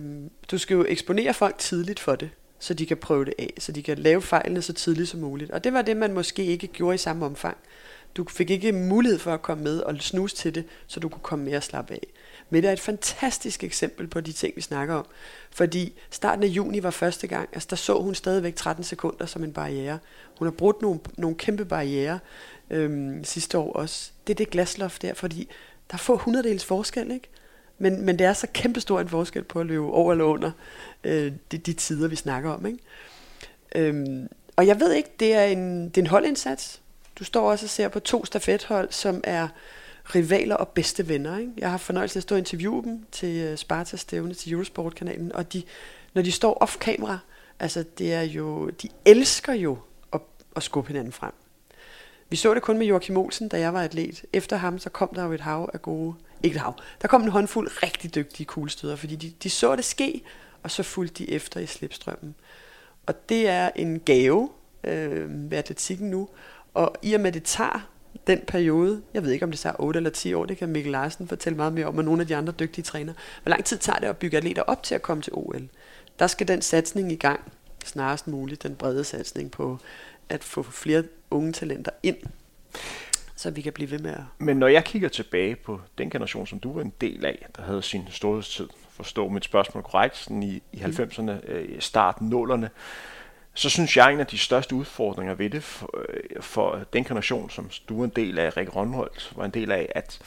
[0.50, 3.72] du skal jo eksponere folk tidligt for det, så de kan prøve det af, så
[3.72, 5.50] de kan lave fejlene så tidligt som muligt.
[5.50, 7.56] Og det var det, man måske ikke gjorde i samme omfang.
[8.18, 11.22] Du fik ikke mulighed for at komme med og snuse til det, så du kunne
[11.22, 12.06] komme mere og slappe af.
[12.50, 15.06] Men det er et fantastisk eksempel på de ting, vi snakker om.
[15.50, 19.44] Fordi starten af juni var første gang, altså der så hun stadigvæk 13 sekunder som
[19.44, 19.98] en barriere.
[20.38, 22.18] Hun har brudt nogle, nogle kæmpe barriere
[22.70, 24.10] øhm, sidste år også.
[24.26, 25.48] Det er det glasloft der, fordi
[25.90, 27.28] der er få hundreddels forskel, ikke?
[27.78, 30.50] Men, men det er så kæmpestor en forskel på at løbe over eller under
[31.04, 32.78] øh, de, de tider, vi snakker om, ikke?
[33.74, 36.80] Øhm, og jeg ved ikke, det er en, det er en holdindsats.
[37.18, 39.48] Du står også og ser på to stafethold, som er
[40.14, 41.38] rivaler og bedste venner.
[41.38, 41.52] Ikke?
[41.58, 45.52] Jeg har fornøjelse at stå og interviewe dem til Sparta Spartas stævne, til Eurosport-kanalen, og
[45.52, 45.62] de,
[46.14, 47.18] når de står off-kamera,
[47.58, 49.78] altså det er jo, de elsker jo
[50.12, 50.20] at,
[50.56, 51.32] at skubbe hinanden frem.
[52.30, 54.24] Vi så det kun med Joachim Olsen, da jeg var atlet.
[54.32, 57.22] Efter ham, så kom der jo et hav af gode, ikke et hav, der kom
[57.22, 60.22] en håndfuld rigtig dygtige kuglestøder, fordi de, de så det ske,
[60.62, 62.34] og så fulgte de efter i slipstrømmen.
[63.06, 64.48] Og det er en gave
[64.84, 66.28] øh, ved atletikken nu,
[66.78, 67.88] og i og med det tager
[68.26, 70.92] den periode, jeg ved ikke om det tager 8 eller 10 år, det kan Mikkel
[70.92, 73.14] Larsen fortælle meget mere om, og nogle af de andre dygtige trænere.
[73.42, 75.68] Hvor lang tid tager det at bygge atleter op til at komme til OL?
[76.18, 77.40] Der skal den satsning i gang
[77.84, 79.78] snarest muligt, den brede satsning på
[80.28, 82.16] at få flere unge talenter ind,
[83.36, 84.20] så vi kan blive ved med at...
[84.38, 87.62] Men når jeg kigger tilbage på den generation, som du var en del af, der
[87.62, 91.28] havde sin storhedstid, forstå mit spørgsmål korrekt, sådan i, i 90'erne, mm.
[91.28, 92.70] øh, starten, nullerne,
[93.58, 97.50] så synes jeg, en af de største udfordringer ved det for, øh, for den generation,
[97.50, 100.20] som du er en del af, Rik Rønholdt var en del af, at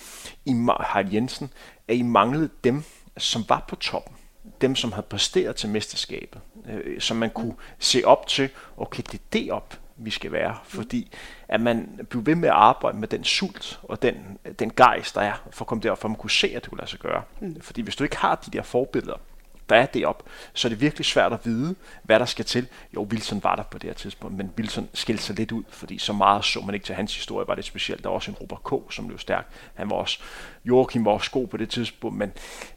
[0.46, 0.56] I,
[0.94, 1.54] Heidi Jensen,
[1.88, 2.84] at I manglede dem,
[3.18, 4.16] som var på toppen.
[4.62, 6.42] Dem, som havde præsteret til mesterskabet.
[6.70, 10.58] Øh, som man kunne se op til, okay, det er det op, vi skal være.
[10.64, 11.12] Fordi
[11.48, 15.22] at man bliver ved med at arbejde med den sult og den, den gejst, der
[15.22, 17.00] er, for at komme derop, for at man kunne se, at det kunne lade sig
[17.00, 17.24] gøre.
[17.40, 17.62] Mm.
[17.62, 19.18] Fordi hvis du ikke har de der forbilleder,
[19.72, 22.68] der er det op, så er det virkelig svært at vide, hvad der skal til.
[22.96, 25.98] Jo, Wilson var der på det her tidspunkt, men Wilson skilte sig lidt ud, fordi
[25.98, 28.04] så meget så man ikke til hans historie, var det specielt.
[28.04, 29.48] Der var også en Robert K., som blev stærk.
[29.76, 30.20] Han var også,
[30.66, 32.32] Joachim var også god på det tidspunkt, men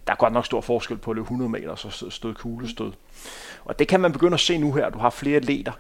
[0.06, 2.92] der er godt nok stor forskel på at løbe 100 meter, så stod kuglestød.
[3.64, 4.90] Og det kan man begynde at se nu her.
[4.90, 5.72] Du har flere leder,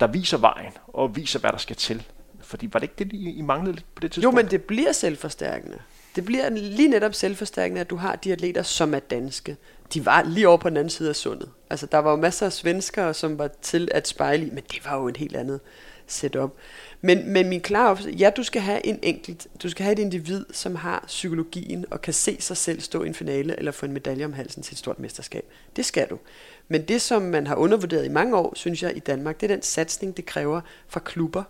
[0.00, 2.06] der viser vejen og viser, hvad der skal til.
[2.42, 4.36] Fordi var det ikke det, I manglede lidt på det tidspunkt?
[4.36, 5.78] Jo, men det bliver selvforstærkende.
[6.16, 9.56] Det bliver lige netop selvforstærkende, at du har de atleter, som er danske.
[9.94, 11.50] De var lige over på den anden side af sundet.
[11.70, 14.84] Altså, der var jo masser af svenskere, som var til at spejle i, men det
[14.84, 15.60] var jo en helt andet
[16.06, 16.50] setup.
[17.00, 19.98] Men, men min klare opfattelse, ja, du skal have en enkelt, du skal have et
[19.98, 23.86] individ, som har psykologien og kan se sig selv stå i en finale eller få
[23.86, 25.44] en medalje om halsen til et stort mesterskab.
[25.76, 26.18] Det skal du.
[26.68, 29.54] Men det, som man har undervurderet i mange år, synes jeg, i Danmark, det er
[29.54, 31.42] den satsning, det kræver fra klubber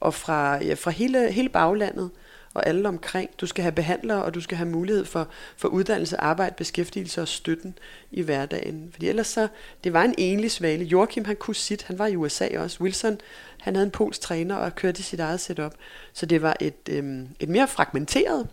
[0.00, 2.10] og fra, ja, fra hele, hele baglandet
[2.56, 3.30] og alle omkring.
[3.40, 7.28] Du skal have behandlere, og du skal have mulighed for, for uddannelse, arbejde, beskæftigelse og
[7.28, 7.78] støtten
[8.10, 8.88] i hverdagen.
[8.92, 9.48] Fordi ellers så,
[9.84, 10.84] det var en enlig svale.
[10.84, 12.78] Joachim, han kunne sit, han var i USA også.
[12.80, 13.18] Wilson,
[13.60, 15.74] han havde en polsk træner og kørte sit eget setup.
[16.12, 18.46] Så det var et, øhm, et mere fragmenteret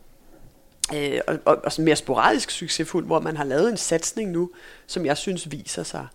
[0.96, 4.52] øh, og, og, og mere sporadisk succesfuldt, hvor man har lavet en satsning nu,
[4.88, 6.08] som jeg synes viser sig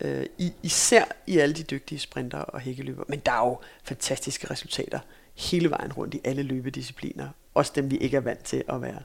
[0.00, 3.04] øh, i, især i alle de dygtige sprinter og hækkeløber.
[3.08, 4.98] Men der er jo fantastiske resultater
[5.34, 7.28] hele vejen rundt i alle løbediscipliner.
[7.54, 8.98] Også dem, vi ikke er vant til at være.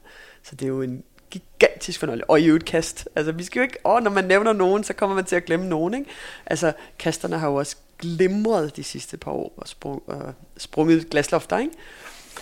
[0.44, 2.30] Så det er jo en gigantisk fornøjelse.
[2.30, 3.10] Og i øvrigt kast.
[3.16, 3.78] Altså, vi skal jo ikke...
[3.84, 6.10] Og når man nævner nogen, så kommer man til at glemme nogen, ikke?
[6.46, 11.58] Altså, kasterne har jo også glimret de sidste par år og, sprung, og sprunget glaslofter,
[11.58, 11.74] ikke?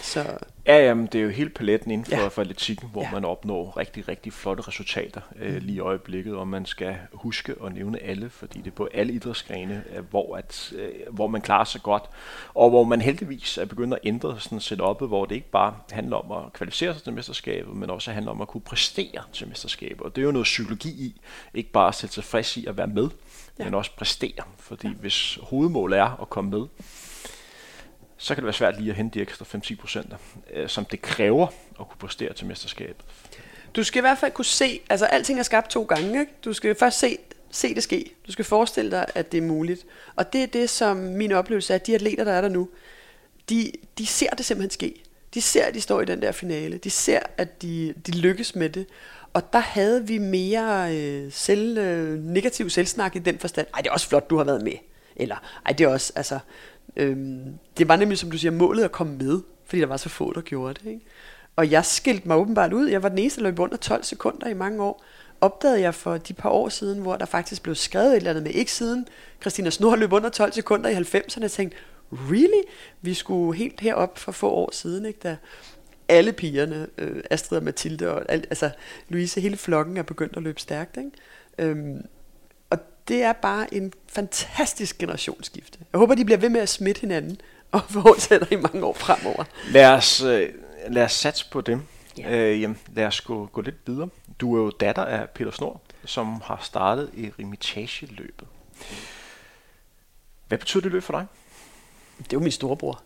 [0.01, 0.25] Så.
[0.67, 2.27] Ja, jamen, det er jo helt paletten inden for, ja.
[2.27, 3.11] for atletikken, hvor ja.
[3.11, 5.59] man opnår rigtig, rigtig flotte resultater øh, mm.
[5.61, 9.13] lige i øjeblikket, og man skal huske at nævne alle, fordi det er på alle
[9.13, 12.03] idrætsgrene, øh, hvor, at, øh, hvor man klarer sig godt,
[12.53, 16.17] og hvor man heldigvis er begyndt at ændre sådan setupet, hvor det ikke bare handler
[16.17, 20.01] om at kvalificere sig til mesterskabet, men også handler om at kunne præstere til mesterskabet,
[20.01, 21.21] og det er jo noget psykologi i,
[21.53, 23.09] ikke bare at sætte sig frisk i at være med,
[23.59, 23.63] ja.
[23.63, 24.93] men også præstere, fordi ja.
[24.93, 26.67] hvis hovedmålet er at komme med,
[28.17, 30.17] så kan det være svært lige at hente de ekstra 5-10 procenter,
[30.53, 31.47] øh, som det kræver
[31.79, 33.05] at kunne præstere til mesterskabet.
[33.75, 36.31] Du skal i hvert fald kunne se, altså alting er skabt to gange, ikke?
[36.45, 37.17] Du skal først se,
[37.51, 38.11] se det ske.
[38.27, 39.85] Du skal forestille dig, at det er muligt.
[40.15, 42.69] Og det er det, som min oplevelse er, at de atleter, der er der nu,
[43.49, 45.03] de, de ser det simpelthen ske.
[45.33, 46.77] De ser, at de står i den der finale.
[46.77, 48.85] De ser, at de, de lykkes med det.
[49.33, 53.67] Og der havde vi mere øh, selv, øh, negativ selvsnak i den forstand.
[53.73, 54.73] Ej, det er også flot, du har været med.
[55.15, 56.39] Eller, ej, det er også, altså,
[56.97, 60.09] Øhm, det var nemlig, som du siger, målet at komme med, fordi der var så
[60.09, 60.89] få, der gjorde det.
[60.89, 61.05] Ikke?
[61.55, 62.87] Og jeg skilte mig åbenbart ud.
[62.87, 65.03] Jeg var den eneste, der løb under 12 sekunder i mange år.
[65.41, 68.43] Opdagede jeg for de par år siden, hvor der faktisk blev skrevet et eller andet
[68.43, 69.07] med, ikke siden
[69.41, 71.41] Christina Snor løb under 12 sekunder i 90'erne.
[71.41, 71.77] Jeg tænkte,
[72.11, 72.61] really?
[73.01, 75.19] Vi skulle helt herop for få år siden, ikke?
[75.23, 75.37] da
[76.07, 78.69] alle pigerne, øh, Astrid og Mathilde og alt, altså
[79.09, 80.97] Louise, hele flokken er begyndt at løbe stærkt.
[80.97, 81.11] Ikke?
[81.57, 82.05] Øhm,
[83.07, 85.79] det er bare en fantastisk generationsskifte.
[85.93, 87.41] Jeg håber, de bliver ved med at smitte hinanden
[87.71, 89.43] og fortsætter i mange år fremover.
[89.71, 90.49] Lad os, øh,
[90.89, 91.81] lad os satse på dem.
[92.17, 92.35] Ja.
[92.35, 94.09] Øh, jamen, lad os gå, gå lidt videre.
[94.39, 98.47] Du er jo datter af Peter Snor, som har startet i Rimitage-løbet.
[100.47, 101.25] Hvad betyder det løb for dig?
[102.17, 103.01] Det er jo min storebror.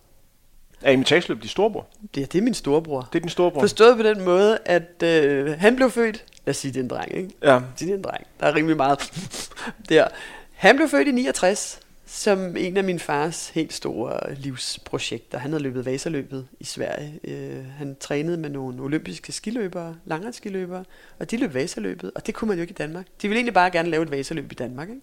[0.81, 1.87] Er imitageløb din storebror?
[2.15, 3.09] Det, det er min storebror.
[3.13, 3.61] Det er din storebror?
[3.61, 6.89] Forstået på den måde, at øh, han blev født Lad os sige, det er en
[6.89, 7.29] dreng, ikke?
[7.43, 7.59] Ja.
[7.79, 8.27] Det er en dreng.
[8.39, 8.99] Der er rimelig meget
[9.89, 10.07] der.
[10.51, 15.37] Han blev født i 69 som en af min fars helt store livsprojekter.
[15.37, 17.19] Han havde løbet Vasaløbet i Sverige.
[17.23, 20.83] Øh, han trænede med nogle olympiske skiløbere, langrendsskiløbere,
[21.19, 23.05] og de løb Vasaløbet, og det kunne man jo ikke i Danmark.
[23.21, 25.01] De ville egentlig bare gerne lave et Vasaløb i Danmark, ikke?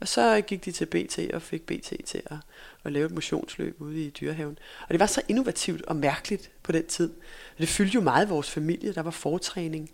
[0.00, 2.36] Og så gik de til BT og fik BT til at,
[2.84, 4.58] at lave et motionsløb ude i dyrehaven.
[4.82, 7.10] Og det var så innovativt og mærkeligt på den tid.
[7.58, 8.92] Det fyldte jo meget vores familie.
[8.92, 9.90] Der var fortræning.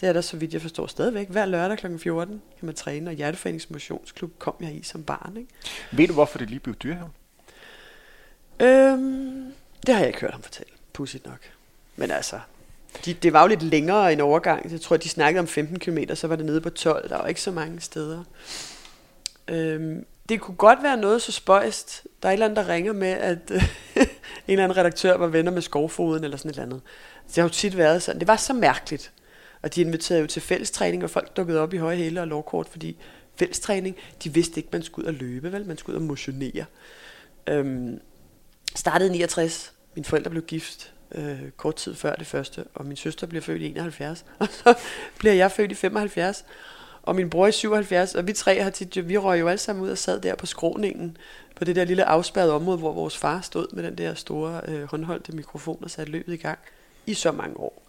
[0.00, 1.28] Det er der, så vidt jeg forstår, stadigvæk.
[1.28, 1.98] Hver lørdag kl.
[1.98, 5.36] 14 kan man træne, og Hjerteforenings Motionsklub kom jeg i som barn.
[5.36, 5.50] Ikke?
[5.92, 7.12] Ved du, hvorfor det lige blev dyrehaven?
[8.60, 9.52] Øhm,
[9.86, 10.72] det har jeg ikke hørt ham fortælle.
[10.92, 11.40] Pudsigt nok.
[11.96, 12.40] Men altså,
[13.04, 14.72] de, det var jo lidt længere en overgang.
[14.72, 17.08] Jeg tror, de snakkede om 15 km, så var det nede på 12.
[17.08, 18.24] Der var ikke så mange steder.
[19.48, 22.06] Øhm, det kunne godt være noget så spøjst.
[22.22, 23.62] Der er et eller andet, der ringer med, at øh,
[23.96, 24.06] en
[24.48, 26.80] eller anden redaktør var venner med skovfoden eller sådan et eller andet.
[27.26, 28.20] Det har jo tit været sådan.
[28.20, 29.12] Det var så mærkeligt.
[29.62, 32.68] Og de inviterede jo til fællestræning, og folk dukkede op i høje hæle og lovkort,
[32.68, 32.96] fordi
[33.36, 35.66] fællestræning, de vidste ikke, man skulle ud og løbe, vel?
[35.66, 36.64] Man skulle ud og motionere.
[37.46, 38.00] Øhm,
[38.74, 39.72] startede i 69.
[39.94, 43.62] Mine forældre blev gift øh, kort tid før det første, og min søster blev født
[43.62, 44.74] i 71, og så
[45.18, 46.44] bliver jeg født i 75
[47.02, 49.84] og min bror i 77, og vi tre har tit, vi røg jo alle sammen
[49.84, 51.16] ud og sad der på skråningen,
[51.56, 54.84] på det der lille afspærrede område, hvor vores far stod med den der store øh,
[54.84, 56.58] håndholdte mikrofon og satte løbet i gang
[57.06, 57.82] i så mange år.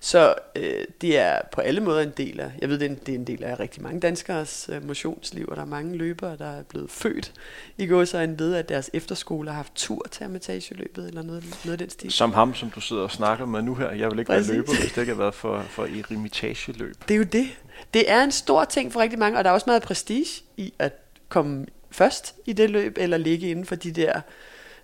[0.00, 2.98] Så øh, det er på alle måder en del af, jeg ved, det er en,
[3.06, 6.36] det er en del af rigtig mange danskers øh, motionsliv, og der er mange løbere,
[6.36, 7.32] der er blevet født
[7.78, 11.44] i går så en ved, at deres efterskole har haft tur til ametageløbet, eller noget,
[11.64, 12.10] noget af den stil.
[12.10, 13.90] Som ham, som du sidder og snakker med nu her.
[13.90, 14.48] Jeg vil ikke Præcis.
[14.48, 16.96] være løber, hvis det ikke har været for, for erimitageløb.
[17.08, 17.48] Det er jo det.
[17.94, 20.74] Det er en stor ting for rigtig mange, og der er også meget prestige i
[20.78, 20.92] at
[21.28, 24.20] komme først i det løb, eller ligge inden for de der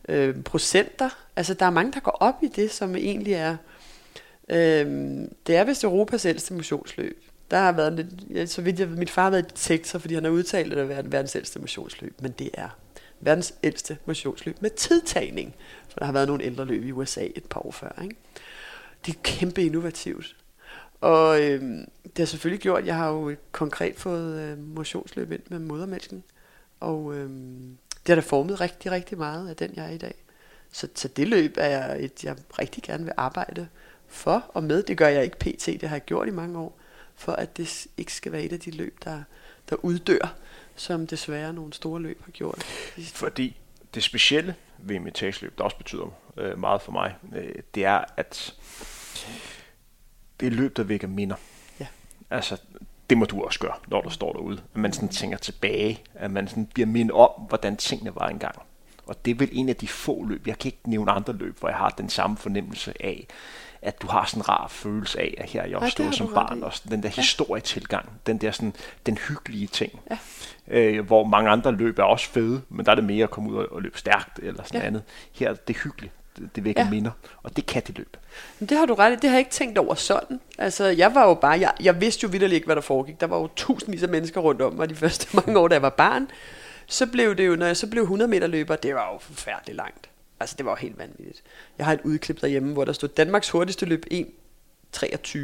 [0.08, 1.08] øh, procenter.
[1.36, 3.56] Altså, der er mange, der går op i det, som egentlig er
[4.50, 4.86] Øh,
[5.46, 7.24] det er vist Europas ældste motionsløb.
[7.50, 10.24] Der har været lidt, ja, så vidt jeg, mit far har været detektor, fordi han
[10.24, 12.68] har udtalt, at det er verdens ældste motionsløb, men det er
[13.20, 15.54] verdens ældste motionsløb med tidtagning,
[15.88, 18.02] for der har været nogle ældre løb i USA et par år før.
[18.02, 18.16] Ikke?
[19.06, 20.36] Det er kæmpe innovativt.
[21.00, 21.62] Og øh,
[22.02, 26.24] det har selvfølgelig gjort, jeg har jo konkret fået øh, motionsløb ind med modermælken,
[26.80, 27.30] og øh,
[27.90, 30.14] det har da formet rigtig, rigtig meget af den, jeg er i dag.
[30.72, 33.68] Så, så det løb er jeg et, jeg rigtig gerne vil arbejde
[34.08, 34.82] for og med.
[34.82, 36.78] Det gør jeg ikke pt, det har jeg gjort i mange år,
[37.14, 39.22] for at det ikke skal være et af de løb, der,
[39.70, 40.34] der uddør,
[40.76, 42.62] som desværre nogle store løb har gjort.
[43.14, 43.56] Fordi
[43.94, 48.54] det specielle ved mit der også betyder øh, meget for mig, øh, det er, at
[50.40, 51.36] det er løb, der vækker minder.
[51.80, 51.86] Ja.
[52.30, 52.56] Altså,
[53.10, 54.60] det må du også gøre, når du står derude.
[54.74, 58.54] At man sådan tænker tilbage, at man sådan bliver mindet om, hvordan tingene var engang.
[59.06, 61.58] Og det er vel en af de få løb, jeg kan ikke nævne andre løb,
[61.58, 63.26] hvor jeg har den samme fornemmelse af,
[63.82, 66.28] at du har sådan en rar følelse af, at her er jeg også stået som
[66.34, 67.22] barn, og den der ja.
[67.22, 68.74] historietilgang, den der sådan,
[69.06, 70.18] den hyggelige ting, ja.
[70.68, 73.50] øh, hvor mange andre løb er også fede, men der er det mere at komme
[73.50, 74.86] ud og løbe stærkt, eller sådan ja.
[74.86, 75.02] andet.
[75.32, 76.90] Her er det hyggeligt, det, det vækker ja.
[76.90, 77.10] minder,
[77.42, 78.16] og det kan det løb.
[78.58, 80.40] Men det har du ret i, det har jeg ikke tænkt over sådan.
[80.58, 83.20] Altså, jeg var jo bare, jeg, jeg vidste jo vidderligt ikke, hvad der foregik.
[83.20, 85.82] Der var jo tusindvis af mennesker rundt om mig de første mange år, da jeg
[85.82, 86.30] var barn.
[86.86, 89.76] Så blev det jo, når jeg så blev 100 meter løber, det var jo forfærdeligt
[89.76, 90.08] langt.
[90.40, 91.42] Altså, det var jo helt vanvittigt.
[91.78, 95.38] Jeg har et udklip derhjemme, hvor der stod Danmarks hurtigste løb 1.23.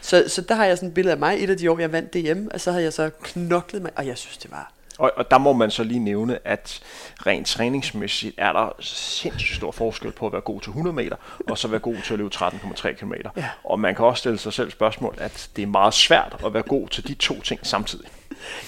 [0.00, 1.92] Så, så der har jeg sådan et billede af mig, et af de år, jeg
[1.92, 5.12] vandt DM, og så havde jeg så knoklet mig, og jeg synes, det var og,
[5.16, 6.80] og der må man så lige nævne, at
[7.26, 11.16] rent træningsmæssigt er der sindssygt stor forskel på at være god til 100 meter,
[11.50, 13.12] og så være god til at løbe 13,3 km.
[13.36, 13.48] Ja.
[13.64, 16.62] Og man kan også stille sig selv spørgsmål, at det er meget svært at være
[16.62, 18.06] god til de to ting samtidig.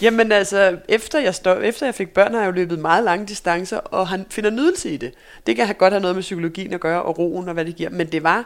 [0.02, 3.26] Jamen altså, efter jeg, stod, efter jeg fik børn, har jeg jo løbet meget lange
[3.26, 5.14] distancer, og han finder nydelse i det.
[5.46, 7.90] Det kan godt have noget med psykologien at gøre, og roen og hvad det giver,
[7.90, 8.44] men det var,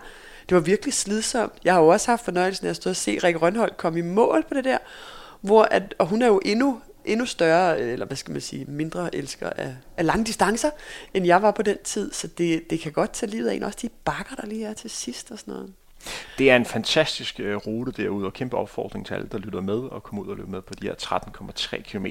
[0.48, 1.52] det var virkelig slidsomt.
[1.64, 4.02] Jeg har jo også haft fornøjelsen af at stå og se Rikke Rønholdt komme i
[4.02, 4.78] mål på det der,
[5.40, 9.14] hvor at, og hun er jo endnu endnu større, eller hvad skal man sige, mindre
[9.14, 10.70] elsker af, af lange distancer,
[11.14, 12.12] end jeg var på den tid.
[12.12, 14.74] Så det, det kan godt tage livet af en, også de bakker, der lige er
[14.74, 15.72] til sidst og sådan noget.
[16.38, 19.74] Det er en fantastisk uh, rute derude, og kæmpe opfordring til alle, der lytter med,
[19.74, 22.06] og komme ud og løbe med på de her 13,3 km.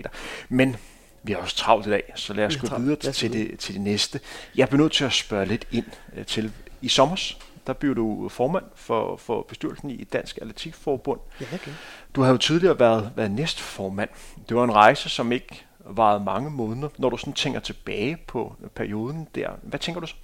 [0.50, 0.76] Men
[1.24, 3.74] vi har også travlt i dag, så lad os gå videre til, til, det, til
[3.74, 4.20] det næste.
[4.56, 5.86] Jeg bliver nødt til at spørge lidt ind
[6.18, 6.52] uh, til
[6.82, 7.16] i sommer,
[7.68, 11.20] der blev du formand for, for bestyrelsen i Dansk Atletikforbund.
[11.42, 11.72] Ja, okay.
[12.16, 14.10] Du har jo tidligere været, været næstformand.
[14.50, 16.90] Det var en rejse, som ikke varede mange måneder.
[16.98, 20.16] Når du sådan tænker tilbage på perioden der, hvad tænker du så?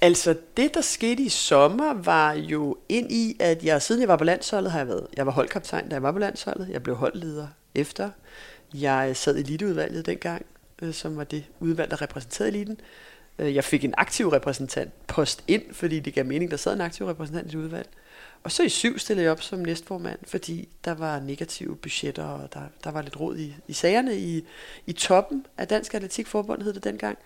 [0.00, 4.16] Altså, det der skete i sommer var jo ind i, at jeg siden jeg var
[4.16, 6.68] på landsholdet, har jeg været, jeg var holdkaptajn, da jeg var på landsholdet.
[6.68, 8.10] Jeg blev holdleder efter.
[8.74, 10.46] Jeg sad i eliteudvalget dengang,
[10.82, 12.80] øh, som var det udvalg, der repræsenterede eliten.
[13.38, 16.80] Øh, jeg fik en aktiv repræsentant post ind, fordi det gav mening, der sad en
[16.80, 17.86] aktiv repræsentant i udvalget.
[17.86, 17.88] udvalg.
[18.42, 22.54] Og så i syv stillede jeg op som næstformand, fordi der var negative budgetter, og
[22.54, 24.44] der, der var lidt råd i, i sagerne i,
[24.86, 27.18] i toppen af Dansk Atletikforbund, hed det dengang.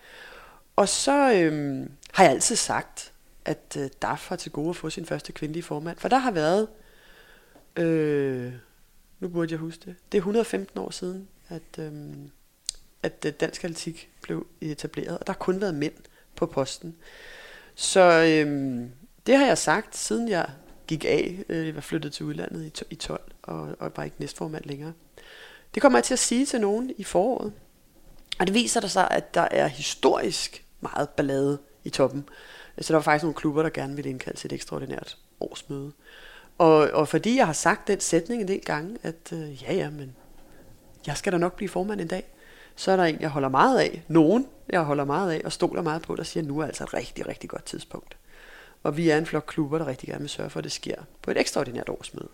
[0.76, 3.12] Og så øhm, har jeg altid sagt,
[3.44, 5.98] at øh, DAF har til gode at få sin første kvindelige formand.
[5.98, 6.68] For der har været,
[7.76, 8.52] øh,
[9.20, 11.92] nu burde jeg huske det, det er 115 år siden, at, øh,
[13.02, 15.94] at øh, dansk atletik blev etableret, og der har kun været mænd
[16.36, 16.96] på posten.
[17.74, 18.90] Så øhm,
[19.26, 20.50] det har jeg sagt, siden jeg
[20.86, 24.16] gik af, øh, jeg var flyttet til udlandet i, i 12, og, og var ikke
[24.18, 24.92] næstformand længere.
[25.74, 27.52] Det kommer jeg til at sige til nogen i foråret.
[28.38, 32.28] Og det viser der sig, at der er historisk meget ballade i toppen.
[32.80, 35.92] Så der var faktisk nogle klubber, der gerne ville indkalde til et ekstraordinært årsmøde.
[36.58, 39.90] Og, og fordi jeg har sagt den sætning en del gange, at øh, ja ja,
[39.90, 40.16] men
[41.06, 42.31] jeg skal da nok blive formand en dag,
[42.82, 45.82] så er der en, jeg holder meget af, nogen, jeg holder meget af, og stoler
[45.82, 48.16] meget på, der siger, at nu er altså et rigtig, rigtig godt tidspunkt.
[48.82, 50.96] Og vi er en flok klubber, der rigtig gerne vil sørge for, at det sker
[51.22, 52.28] på et ekstraordinært årsmøde.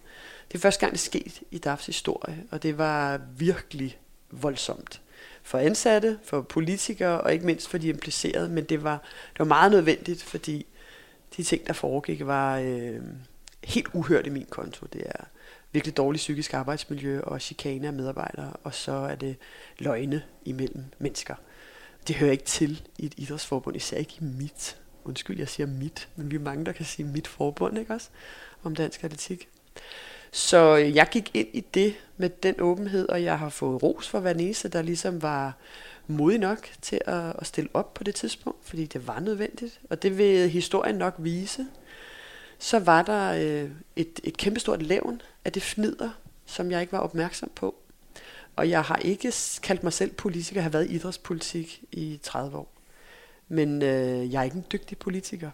[0.49, 3.99] Det er første gang, det skete i DAFs historie, og det var virkelig
[4.31, 5.01] voldsomt
[5.43, 9.45] for ansatte, for politikere og ikke mindst for de implicerede, men det var, det var
[9.45, 10.67] meget nødvendigt, fordi
[11.37, 13.01] de ting, der foregik, var, øh,
[13.65, 14.87] helt uhørt i min konto.
[14.93, 15.25] Det er
[15.73, 19.37] virkelig dårligt psykisk arbejdsmiljø og chikane af medarbejdere, og så er det
[19.79, 21.35] løgne imellem mennesker.
[22.09, 24.81] Det hører ikke til i et idrætsforbund, især ikke i mit.
[25.05, 28.09] Undskyld, jeg siger mit, men vi er mange, der kan sige mit forbund, ikke også?
[28.65, 29.49] Om dansk atletik.
[30.31, 34.21] Så jeg gik ind i det med den åbenhed, og jeg har fået ros for
[34.21, 35.57] hver eneste, der ligesom var
[36.07, 40.03] modig nok til at, at stille op på det tidspunkt, fordi det var nødvendigt, og
[40.03, 41.67] det vil historien nok vise.
[42.59, 46.11] Så var der øh, et, et kæmpestort levn af det fnider,
[46.47, 47.75] som jeg ikke var opmærksom på.
[48.57, 49.33] Og jeg har ikke
[49.63, 52.73] kaldt mig selv politiker, jeg har været i idrætspolitik i 30 år.
[53.49, 55.51] Men øh, jeg er ikke en dygtig politiker.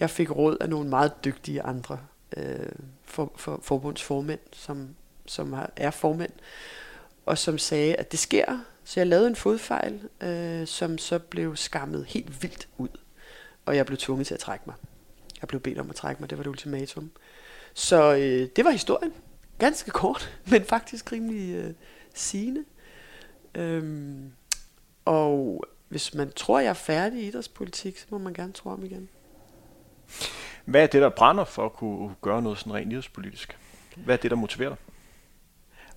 [0.00, 1.98] Jeg fik råd af nogle meget dygtige andre
[2.36, 2.72] øh,
[3.04, 4.88] for, for, forbundsformænd, som,
[5.26, 6.32] som er formænd,
[7.26, 8.58] og som sagde, at det sker.
[8.84, 12.88] Så jeg lavede en fodfejl, øh, som så blev skammet helt vildt ud.
[13.66, 14.74] Og jeg blev tvunget til at trække mig.
[15.40, 17.10] Jeg blev bedt om at trække mig, det var det ultimatum.
[17.74, 19.12] Så øh, det var historien.
[19.58, 21.74] Ganske kort, men faktisk rimelig øh,
[22.14, 22.64] sigende.
[23.54, 24.32] Øhm,
[25.04, 28.84] og hvis man tror, jeg er færdig i idrætspolitik, så må man gerne tro om
[28.84, 29.08] igen.
[30.64, 33.58] Hvad er det, der brænder for at kunne gøre noget sådan rent idrætspolitisk?
[33.96, 34.78] Hvad er det, der motiverer dig?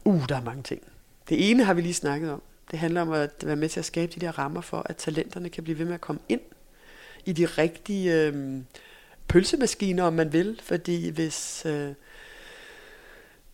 [0.06, 0.82] Uh, der er mange ting.
[1.30, 2.42] Det ene har vi lige snakket om.
[2.72, 5.50] Det handler om at være med til at skabe de der rammer for, at talenterne
[5.50, 6.42] kan blive ved med at komme ind
[7.26, 8.62] i de rigtige øh,
[9.28, 10.60] pølsemaskiner, om man vil.
[10.64, 11.94] Fordi hvis øh,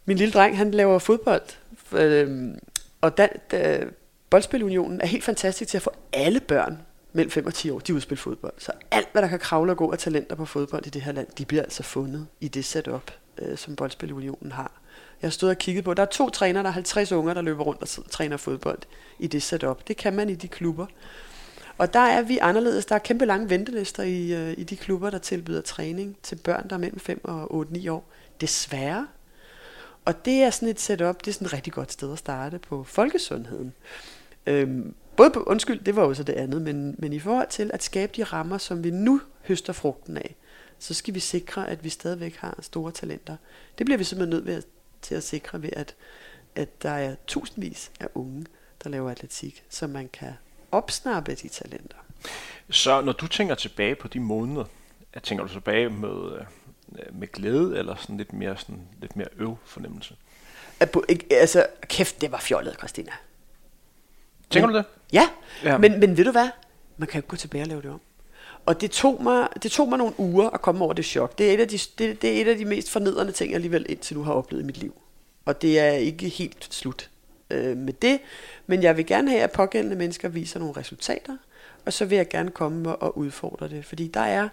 [0.06, 1.42] min lille dreng, han laver fodbold,
[1.92, 2.56] øh,
[3.02, 3.86] og da, da,
[4.30, 6.82] Boldspilunionen er helt fantastisk til at få alle børn
[7.14, 8.54] mellem 5 og 10 år, de udspiller fodbold.
[8.58, 11.12] Så alt, hvad der kan kravle og gå af talenter på fodbold i det her
[11.12, 14.72] land, de bliver altså fundet i det setup, øh, som Boldspilunionen har.
[15.22, 17.42] Jeg har stået og kigget på, der er to trænere, der er 50 unger, der
[17.42, 18.80] løber rundt og træner fodbold
[19.20, 19.88] i det setup.
[19.88, 20.86] Det kan man i de klubber.
[21.78, 22.86] Og der er vi anderledes.
[22.86, 26.70] Der er kæmpe lange ventelister i, øh, i de klubber, der tilbyder træning til børn,
[26.70, 28.10] der er mellem 5 og 8-9 år.
[28.42, 29.08] Desværre.
[30.06, 32.60] Og det er sådan et setup, det er sådan et rigtig godt sted at starte
[32.60, 33.74] på folkesundheden.
[34.48, 37.72] Øhm, både på, undskyld, det var jo så det andet, men, men i forhold til
[37.74, 40.36] at skabe de rammer, som vi nu høster frugten af,
[40.80, 43.36] så skal vi sikre, at vi stadigvæk har store talenter.
[43.78, 44.66] Det bliver vi simpelthen nødt ved at,
[45.02, 45.96] til at sikre ved, at,
[46.56, 48.46] at der er tusindvis af unge,
[48.84, 50.34] der laver atletik, så man kan
[50.74, 51.98] opsnappe de talenter.
[52.70, 54.66] Så når du tænker tilbage på de måneder,
[55.24, 56.46] tænker du tilbage med, øh,
[57.20, 60.16] med glæde, eller sådan lidt mere, sådan, lidt mere øv fornemmelse?
[61.32, 63.12] Altså, kæft, det var fjollet, Christina.
[64.50, 64.86] Tænker men, du det?
[65.14, 65.30] Ja,
[65.64, 65.78] ja.
[65.78, 66.50] Men, men ved du hvad?
[66.98, 68.02] Man kan jo gå tilbage og lave det om.
[68.66, 71.38] Og det tog, mig, det tog mig nogle uger at komme over det chok.
[71.38, 73.56] Det er et af de, det, det er et af de mest fornedrende ting, jeg
[73.56, 75.02] alligevel indtil nu har oplevet i mit liv.
[75.46, 77.10] Og det er ikke helt slut
[77.50, 78.20] øh, med det.
[78.68, 81.38] Men jeg vil gerne have, at pågældende mennesker viser nogle resultater.
[81.86, 83.86] Og så vil jeg gerne komme og udfordre det.
[83.86, 84.50] Fordi der er,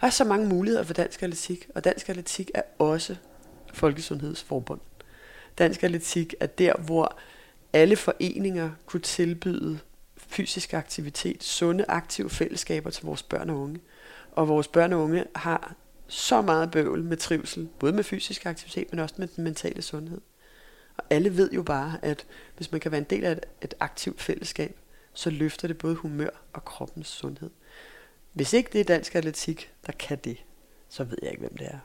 [0.00, 1.68] der er så mange muligheder for dansk atletik.
[1.74, 3.16] Og dansk atletik er også
[3.74, 4.80] Folkesundhedsforbund.
[5.58, 7.18] Dansk atletik er der, hvor
[7.72, 9.78] alle foreninger kunne tilbyde
[10.16, 13.80] fysisk aktivitet, sunde aktive fællesskaber til vores børn og unge.
[14.32, 15.74] Og vores børn og unge har
[16.08, 20.20] så meget bøvl med trivsel, både med fysisk aktivitet, men også med den mentale sundhed.
[20.98, 22.26] Og alle ved jo bare, at
[22.56, 24.76] hvis man kan være en del af et, et aktivt fællesskab,
[25.12, 27.50] så løfter det både humør og kroppens sundhed.
[28.32, 30.36] Hvis ikke det er dansk atletik, der kan det,
[30.88, 31.78] så ved jeg ikke, hvem det er.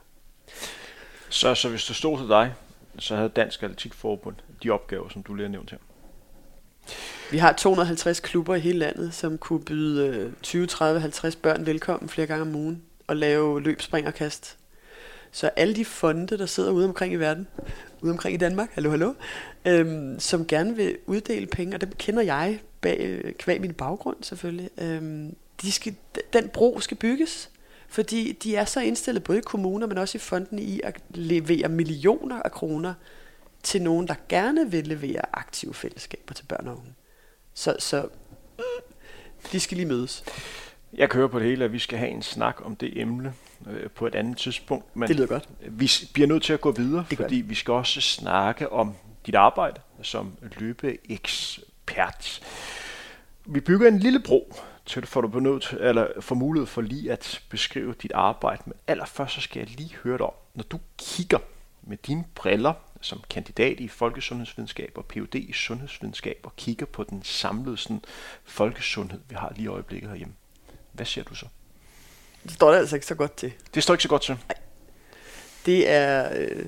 [1.28, 2.54] Så, så hvis du stod til dig,
[2.98, 5.78] så havde Dansk Atletikforbund de opgaver, som du lige har nævnt her.
[7.30, 12.08] Vi har 250 klubber i hele landet, som kunne byde 20, 30, 50 børn velkommen
[12.08, 14.58] flere gange om ugen og lave løb, spring og kast.
[15.32, 17.48] Så alle de fonde, der sidder ude omkring i verden,
[18.02, 19.14] ude omkring i Danmark, hallo, hallo,
[19.64, 24.70] øhm, som gerne vil uddele penge, og dem kender jeg bag, kvæg min baggrund selvfølgelig,
[24.78, 25.94] øhm, de skal,
[26.32, 27.50] den bro skal bygges,
[27.88, 31.68] fordi de er så indstillet både i kommuner, men også i fonden i at levere
[31.68, 32.94] millioner af kroner
[33.62, 36.94] til nogen, der gerne vil levere aktive fællesskaber til børn og unge.
[37.54, 38.08] Så, så
[38.58, 38.64] mm,
[39.52, 40.24] de skal lige mødes.
[40.92, 43.34] Jeg kører på det hele, at vi skal have en snak om det emne
[43.70, 44.96] øh, på et andet tidspunkt.
[44.96, 45.48] Men det lyder godt.
[45.68, 48.94] Vi bliver nødt til at gå videre, det fordi vi skal også snakke om
[49.26, 52.40] dit arbejde som løbeekspert.
[53.44, 54.54] Vi bygger en lille bro
[54.86, 58.62] til får du nødt, eller får mulighed for lige at beskrive dit arbejde.
[58.66, 61.38] Men allerførst så skal jeg lige høre dig om, når du kigger
[61.82, 65.34] med dine briller som kandidat i folkesundhedsvidenskab og Ph.D.
[65.34, 68.02] i sundhedsvidenskab og kigger på den samlede sådan,
[68.44, 70.34] folkesundhed, vi har lige i øjeblikket herhjemme.
[70.92, 71.46] Hvad ser du så?
[72.42, 73.52] Det står der altså ikke så godt til.
[73.74, 74.34] Det står ikke så godt til?
[74.48, 74.58] Nej.
[75.66, 76.28] Det er...
[76.36, 76.64] Øh,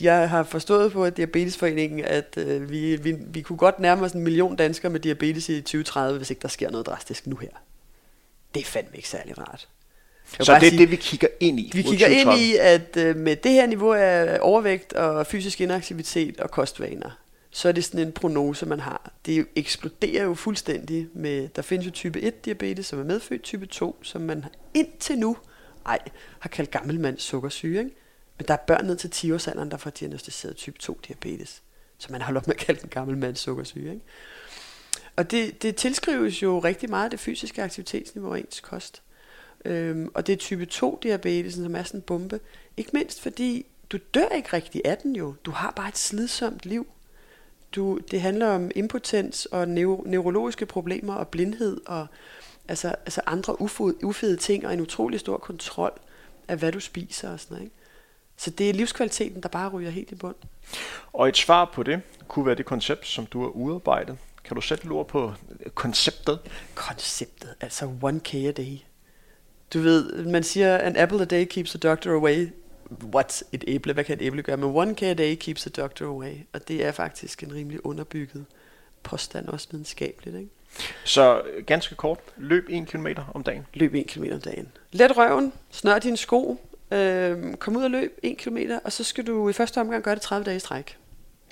[0.00, 4.22] jeg har forstået på Diabetesforeningen, at øh, vi, vi, vi kunne godt nærme os en
[4.22, 7.48] million danskere med diabetes i 2030, hvis ikke der sker noget drastisk nu her.
[8.54, 9.68] Det er fandme ikke særlig rart.
[10.40, 11.70] Så det er sige, det, vi kigger ind i.
[11.74, 16.40] Vi kigger ind i, at øh, med det her niveau af overvægt og fysisk inaktivitet
[16.40, 17.10] og kostvaner,
[17.58, 19.12] så er det sådan en prognose, man har.
[19.26, 23.66] Det eksploderer jo fuldstændig med, der findes jo type 1 diabetes, som er medfødt, type
[23.66, 24.44] 2, som man
[24.74, 25.36] indtil nu
[25.86, 25.98] ej,
[26.38, 27.78] har kaldt gammelmands sukkersyge.
[27.78, 27.96] Ikke?
[28.38, 31.62] Men der er børn ned til 10 års alderen, der får diagnostiseret type 2 diabetes.
[31.98, 33.92] Så man har op med at kalde den gammelmands sukkersyge.
[33.92, 34.04] Ikke?
[35.16, 39.02] Og det, det tilskrives jo rigtig meget det fysiske aktivitetsniveau af ens kost.
[39.64, 42.40] Øhm, og det er type 2 diabetes, som er sådan en bombe.
[42.76, 45.34] Ikke mindst fordi, du dør ikke rigtig af den jo.
[45.44, 46.86] Du har bare et slidsomt liv.
[47.74, 52.06] Du, det handler om impotens og neuro, neurologiske problemer og blindhed og
[52.68, 55.92] altså, altså andre ufede, ufede ting og en utrolig stor kontrol
[56.48, 57.64] af, hvad du spiser og sådan noget.
[57.64, 57.76] Ikke?
[58.36, 60.36] Så det er livskvaliteten, der bare ryger helt i bund.
[61.12, 64.18] Og et svar på det kunne være det koncept, som du har udarbejdet.
[64.44, 65.32] Kan du sætte ord på
[65.74, 66.38] konceptet?
[66.74, 68.78] Konceptet, altså 1K a day.
[69.74, 72.48] Du ved, man siger, an apple a day keeps the doctor away.
[73.14, 73.42] What?
[73.52, 74.56] Et æble, hvad kan et æble gøre?
[74.56, 76.34] Men 1K a day keeps the doctor away.
[76.52, 78.44] Og det er faktisk en rimelig underbygget
[79.02, 80.36] påstand, også videnskabeligt.
[80.36, 80.50] Ikke?
[81.04, 83.66] Så ganske kort, løb 1 km om dagen.
[83.74, 84.68] Løb 1 km om dagen.
[84.92, 86.60] Let røven, snør dine sko,
[86.90, 90.14] øh, kom ud og løb 1 km, og så skal du i første omgang gøre
[90.14, 90.96] det 30 dage i stræk.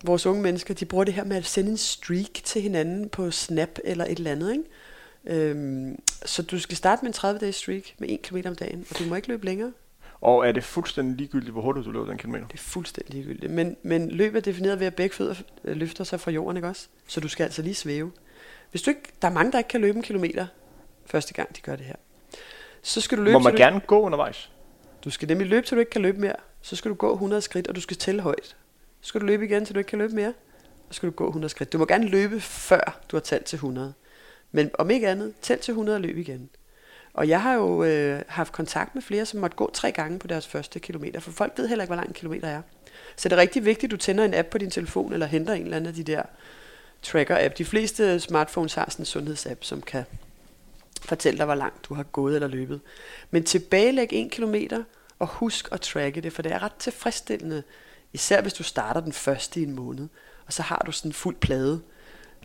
[0.05, 3.30] Vores unge mennesker, de bruger det her med at sende en streak til hinanden på
[3.30, 4.64] Snap eller et eller andet, ikke?
[5.26, 8.87] Øhm, så du skal starte med en 30 dages streak med 1 km om dagen,
[8.91, 9.72] og du må ikke løbe længere.
[10.20, 12.46] Og er det fuldstændig ligegyldigt, hvor hurtigt du løber den kilometer?
[12.46, 13.52] Det er fuldstændig ligegyldigt.
[13.52, 16.68] Men, men løb er defineret ved, at begge fødder øh, løfter sig fra jorden, ikke
[16.68, 16.88] også?
[17.06, 18.12] Så du skal altså lige svæve.
[18.70, 20.46] Hvis du ikke, der er mange, der ikke kan løbe en kilometer
[21.06, 21.96] første gang, de gør det her.
[22.82, 24.50] Så skal du løbe, Må man gerne gå undervejs?
[25.04, 26.36] Du skal nemlig løbe, til du ikke kan løbe mere.
[26.62, 28.56] Så skal du gå 100 skridt, og du skal tælle højt.
[29.00, 30.34] Så skal du løbe igen, til du ikke kan løbe mere.
[30.90, 31.72] Så skal du gå 100 skridt.
[31.72, 33.94] Du må gerne løbe, før du har talt til 100.
[34.52, 36.50] Men om ikke andet, tæl til 100 og løb igen.
[37.16, 40.26] Og jeg har jo øh, haft kontakt med flere, som måtte gå tre gange på
[40.26, 42.62] deres første kilometer, for folk ved heller ikke, hvor lang en kilometer er.
[43.16, 45.54] Så det er rigtig vigtigt, at du tænder en app på din telefon, eller henter
[45.54, 46.22] en eller anden af de der
[47.02, 47.58] tracker-app.
[47.58, 50.04] De fleste smartphones har sådan en sundhedsapp, som kan
[51.02, 52.80] fortælle dig, hvor langt du har gået eller løbet.
[53.30, 54.82] Men tilbagelæg en kilometer,
[55.18, 57.62] og husk at tracke det, for det er ret tilfredsstillende,
[58.12, 60.08] især hvis du starter den første i en måned,
[60.46, 61.80] og så har du sådan en fuld plade,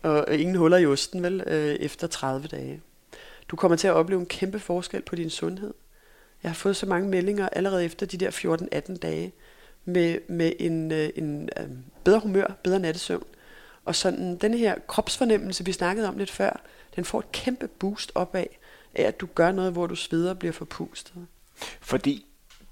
[0.02, 2.80] og ingen huller i osten, vel, øh, efter 30 dage.
[3.52, 5.74] Du kommer til at opleve en kæmpe forskel på din sundhed.
[6.42, 8.30] Jeg har fået så mange meldinger allerede efter de der
[8.90, 9.32] 14-18 dage,
[9.84, 11.68] med, med en, øh, en øh,
[12.04, 13.24] bedre humør, bedre nattesøvn.
[13.84, 16.60] Og sådan den her kropsfornemmelse, vi snakkede om lidt før,
[16.96, 18.46] den får et kæmpe boost opad
[18.94, 21.26] af, at du gør noget, hvor du sveder og bliver forpustet.
[21.80, 22.26] Fordi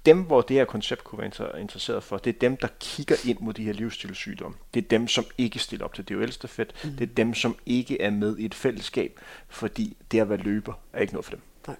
[0.05, 3.37] dem, hvor det her koncept kunne være interesseret for, det er dem, der kigger ind
[3.39, 4.57] mod de her livsstilssygdomme.
[4.73, 6.73] Det er dem, som ikke stiller op til DHL-stafet.
[6.83, 6.91] Mm.
[6.91, 10.73] Det er dem, som ikke er med i et fællesskab, fordi det at være løber
[10.93, 11.41] er ikke noget for dem.
[11.67, 11.75] Nej.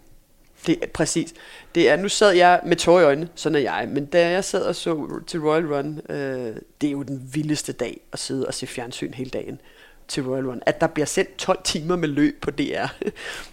[0.65, 1.33] Det er præcis.
[1.75, 4.43] Det er, nu sad jeg med tår i øjnene, sådan er jeg, men da jeg
[4.43, 8.47] sad og så til Royal Run, øh, det er jo den vildeste dag at sidde
[8.47, 9.59] og se fjernsyn hele dagen
[10.07, 12.85] til Royal Run, at der bliver sendt 12 timer med løb på DR.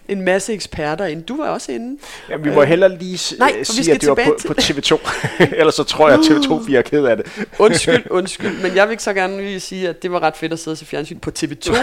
[0.09, 1.23] en masse eksperter ind.
[1.23, 2.01] Du var også inde.
[2.29, 5.11] Ja, vi må øh, hellere lige Nej, øh, sige, at det var på, på TV2.
[5.61, 7.27] Ellers så tror jeg, at TV2 bliver ked af det.
[7.59, 8.63] undskyld, undskyld.
[8.63, 10.79] Men jeg vil så gerne lige sige, at det var ret fedt at sidde og
[10.79, 11.75] se fjernsyn på TV2.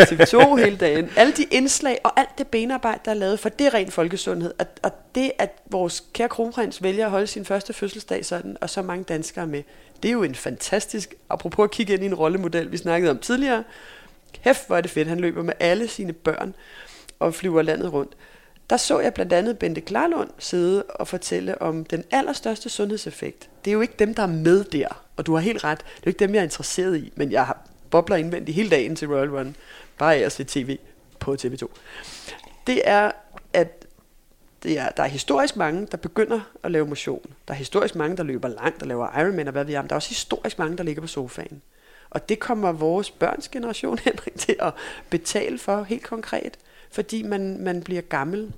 [0.00, 1.10] TV2 hele dagen.
[1.16, 4.52] Alle de indslag og alt det benarbejde, der er lavet, for det er ren folkesundhed.
[4.58, 8.70] Og, og det, at vores kære kronprins vælger at holde sin første fødselsdag sådan, og
[8.70, 9.62] så mange danskere med,
[10.02, 13.18] det er jo en fantastisk, apropos at kigge ind i en rollemodel, vi snakkede om
[13.18, 13.64] tidligere,
[14.48, 15.08] Hæft, hvor er det fedt.
[15.08, 16.54] Han løber med alle sine børn
[17.18, 18.16] og flyver landet rundt.
[18.70, 23.50] Der så jeg blandt andet Bente Klarlund sidde og fortælle om den allerstørste sundhedseffekt.
[23.64, 25.78] Det er jo ikke dem, der er med der, og du har helt ret.
[25.78, 28.70] Det er jo ikke dem, jeg er interesseret i, men jeg har bobler indvendigt hele
[28.70, 29.56] dagen til Royal Run,
[29.98, 30.78] bare af at se tv
[31.18, 31.66] på TV2.
[32.66, 33.10] Det er,
[33.52, 33.86] at
[34.62, 37.26] det er, der er historisk mange, der begynder at lave motion.
[37.48, 39.82] Der er historisk mange, der løber langt og laver Ironman og hvad vi er.
[39.82, 41.62] Men der er også historisk mange, der ligger på sofaen.
[42.10, 44.74] Og det kommer vores børns generation, Henrik, til at
[45.10, 46.58] betale for helt konkret,
[46.90, 48.52] fordi man, man bliver gammel,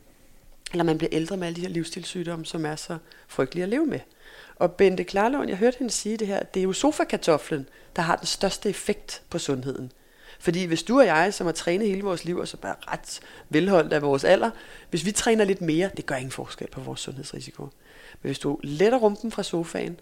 [0.72, 2.98] eller man bliver ældre med alle de her livsstilssygdomme, som er så
[3.28, 4.00] frygtelige at leve med.
[4.56, 8.16] Og Bente Klarlund, jeg hørte hende sige det her, det er jo sofakartoflen, der har
[8.16, 9.92] den største effekt på sundheden.
[10.40, 13.20] Fordi hvis du og jeg, som har trænet hele vores liv, og som er ret
[13.48, 14.50] velholdt af vores alder,
[14.90, 17.62] hvis vi træner lidt mere, det gør ingen forskel på vores sundhedsrisiko.
[17.62, 20.00] Men hvis du letter rumpen fra sofaen,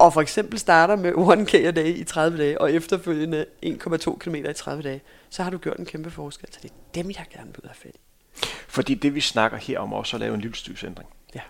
[0.00, 4.34] og for eksempel starter med 1K a day i 30 dage, og efterfølgende 1,2 km
[4.34, 6.48] i 30 dage, så har du gjort en kæmpe forskel.
[6.52, 8.00] Så det er dem, jeg gerne vil have fat i.
[8.68, 11.08] Fordi det, vi snakker her om, også at lave en livsstilsændring.
[11.34, 11.40] Ja.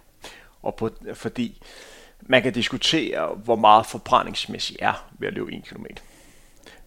[0.63, 1.63] Og på, fordi
[2.21, 5.85] man kan diskutere, hvor meget forbrændingsmæssigt er ved at løbe 1 km.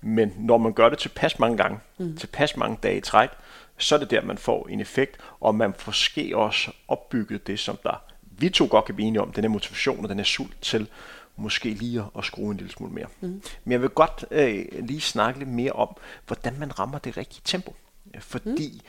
[0.01, 2.17] Men når man gør det tilpas mange gange, mm.
[2.17, 3.29] tilpas mange dage i træk,
[3.77, 7.77] så er det der, man får en effekt, og man måske også opbygget det, som
[7.83, 8.03] der
[8.37, 10.87] vi to godt kan blive enige om, den her motivation og den her sult til
[11.35, 13.07] måske lige at, skrue en lille smule mere.
[13.21, 13.41] Mm.
[13.63, 17.41] Men jeg vil godt øh, lige snakke lidt mere om, hvordan man rammer det rigtige
[17.45, 17.75] tempo.
[18.19, 18.87] Fordi mm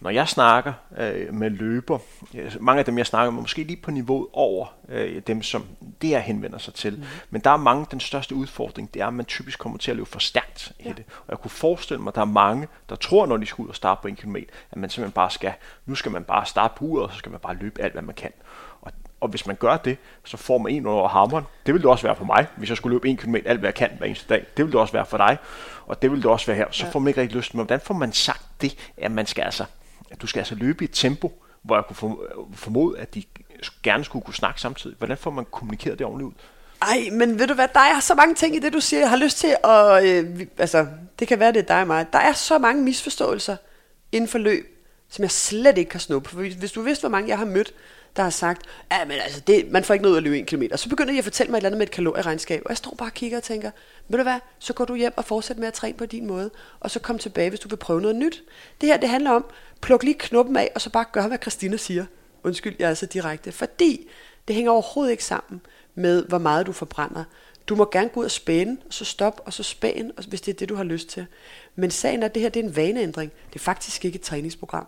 [0.00, 1.98] når jeg snakker øh, med løber,
[2.34, 5.64] øh, mange af dem jeg snakker med, måske lige på niveauet over øh, dem, som
[6.02, 6.96] det her henvender sig til.
[6.96, 7.04] Mm.
[7.30, 9.96] Men der er mange, den største udfordring, det er, at man typisk kommer til at
[9.96, 10.90] løbe for stærkt ja.
[10.90, 11.04] i det.
[11.08, 13.68] Og jeg kunne forestille mig, at der er mange, der tror, når de skal ud
[13.68, 15.52] og starte på en kilometer, at man simpelthen bare skal,
[15.86, 18.02] nu skal man bare starte på uret, og så skal man bare løbe alt, hvad
[18.02, 18.32] man kan.
[19.20, 21.44] Og, hvis man gør det, så får man en over hammeren.
[21.66, 23.68] Det vil det også være for mig, hvis jeg skulle løbe en kilometer alt, hvad
[23.68, 24.46] jeg kan hver eneste dag.
[24.56, 25.38] Det vil det også være for dig,
[25.86, 26.66] og det vil det også være her.
[26.70, 26.90] Så ja.
[26.90, 27.54] får man ikke rigtig lyst.
[27.54, 29.64] Men hvordan får man sagt det, at man skal altså
[30.10, 32.16] at du skal altså løbe i et tempo, hvor jeg kunne
[32.54, 33.22] formode, at de
[33.82, 34.96] gerne skulle kunne snakke samtidig.
[34.98, 36.32] Hvordan får man kommunikeret det ordentligt ud?
[36.82, 39.00] Ej, men ved du hvad, der er så mange ting i det, du siger.
[39.00, 40.04] Jeg har lyst til at...
[40.04, 40.86] Øh, altså,
[41.18, 42.06] det kan være, det er dig og mig.
[42.12, 43.56] Der er så mange misforståelser
[44.12, 46.28] inden for løb, som jeg slet ikke kan snuppe.
[46.28, 47.74] For hvis du vidste, hvor mange jeg har mødt,
[48.16, 50.46] der har sagt, ja, men altså, det, man får ikke noget ud at løbe en
[50.46, 50.76] kilometer.
[50.76, 52.94] Så begynder de at fortælle mig et eller andet med et kalorieregnskab, og jeg står
[52.98, 53.70] bare og kigger og tænker,
[54.08, 56.50] ved du hvad, så går du hjem og fortsætter med at træne på din måde,
[56.80, 58.42] og så kom tilbage, hvis du vil prøve noget nyt.
[58.80, 59.44] Det her, det handler om,
[59.80, 62.04] pluk lige knuppen af, og så bare gør, hvad Christina siger.
[62.44, 63.52] Undskyld, jeg er så direkte.
[63.52, 64.08] Fordi
[64.48, 65.60] det hænger overhovedet ikke sammen
[65.94, 67.24] med, hvor meget du forbrænder.
[67.68, 70.52] Du må gerne gå ud og spænde, og så stop, og så spæn, hvis det
[70.52, 71.26] er det, du har lyst til.
[71.74, 73.32] Men sagen er, at det her det er en vaneændring.
[73.52, 74.86] Det er faktisk ikke et træningsprogram.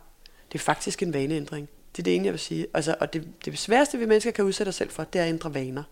[0.53, 1.69] Det er faktisk en vaneændring.
[1.99, 2.67] Det er det ene, jeg vil sige.
[2.75, 5.29] Altså, og det, det sværeste, vi mennesker kan udsætte os selv for, det er at
[5.29, 5.83] ændre vaner.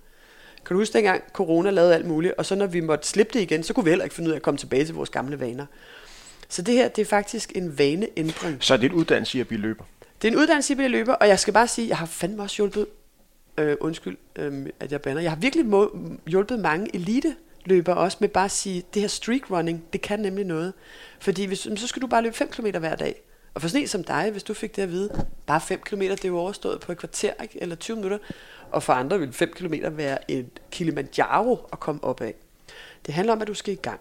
[0.66, 3.40] Kan du huske dengang corona lavede alt muligt, og så når vi måtte slippe det
[3.40, 5.40] igen, så kunne vi heller ikke finde ud af at komme tilbage til vores gamle
[5.40, 5.66] vaner.
[6.48, 8.56] Så det her, det er faktisk en vaneændring.
[8.60, 9.84] Så det er en uddannelse i at blive løber?
[10.22, 12.06] Det er en uddannelse i at blive løber, og jeg skal bare sige, jeg har
[12.06, 12.86] fandme også hjulpet,
[13.58, 18.16] øh, undskyld, øh, at jeg bander, jeg har virkelig må, hjulpet mange elite løber også
[18.20, 20.72] med bare at sige, det her streak running, det kan nemlig noget.
[21.20, 23.22] Fordi hvis, så skal du bare løbe 5 km hver dag.
[23.56, 26.00] Og for sådan en som dig, hvis du fik det at vide, bare 5 km,
[26.00, 27.62] det er jo overstået på et kvarter ikke?
[27.62, 28.18] eller 20 minutter,
[28.70, 32.34] og for andre vil 5 km være et Kilimanjaro at komme op af.
[33.06, 34.00] Det handler om, at du skal i gang.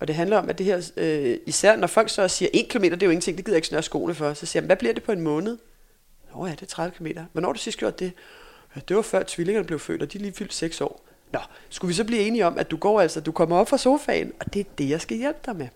[0.00, 2.82] Og det handler om, at det her, øh, især når folk så siger, 1 km,
[2.82, 4.76] det er jo ingenting, det gider jeg ikke snøre skoene for, så siger man, hvad
[4.76, 5.58] bliver det på en måned?
[6.34, 7.06] Nå ja, det er 30 km.
[7.32, 8.12] Hvornår har du sidst gjort det?
[8.76, 11.04] Ja, det var før tvillingerne blev født, og de er lige fyldt 6 år.
[11.32, 13.78] Nå, skulle vi så blive enige om, at du går altså, du kommer op fra
[13.78, 15.68] sofaen, og det er det, jeg skal hjælpe dig med.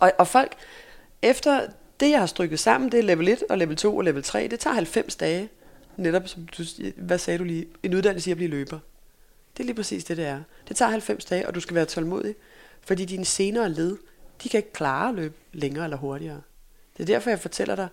[0.00, 0.56] Og, og folk,
[1.22, 1.60] efter
[2.00, 4.48] det, jeg har strykket sammen, det er level 1 og level 2 og level 3,
[4.48, 5.48] det tager 90 dage.
[5.96, 6.62] Netop, som du,
[6.96, 7.66] hvad sagde du lige?
[7.82, 8.78] En uddannelse i at blive løber.
[9.56, 10.40] Det er lige præcis det, det er.
[10.68, 12.34] Det tager 90 dage, og du skal være tålmodig.
[12.80, 13.96] Fordi dine senere led,
[14.42, 16.40] de kan ikke klare at løbe længere eller hurtigere.
[16.96, 17.88] Det er derfor, jeg fortæller dig,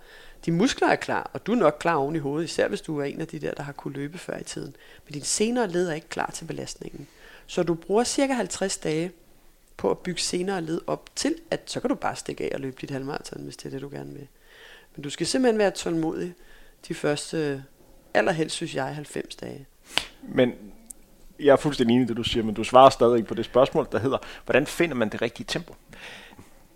[0.45, 2.99] de muskler er klar, og du er nok klar oven i hovedet, især hvis du
[2.99, 4.75] er en af de der, der har kunne løbe før i tiden.
[5.05, 7.07] Men dine senere led er ikke klar til belastningen.
[7.47, 9.11] Så du bruger cirka 50 dage
[9.77, 12.59] på at bygge senere led op til, at så kan du bare stikke af og
[12.59, 14.27] løbe dit halvmarathon, hvis det er det, du gerne vil.
[14.95, 16.33] Men du skal simpelthen være tålmodig
[16.87, 17.63] de første,
[18.13, 19.65] allerhelst synes jeg, 90 dage.
[20.21, 20.53] Men
[21.39, 23.45] jeg er fuldstændig enig i det, du siger, men du svarer stadig ikke på det
[23.45, 25.75] spørgsmål, der hedder, hvordan finder man det rigtige tempo?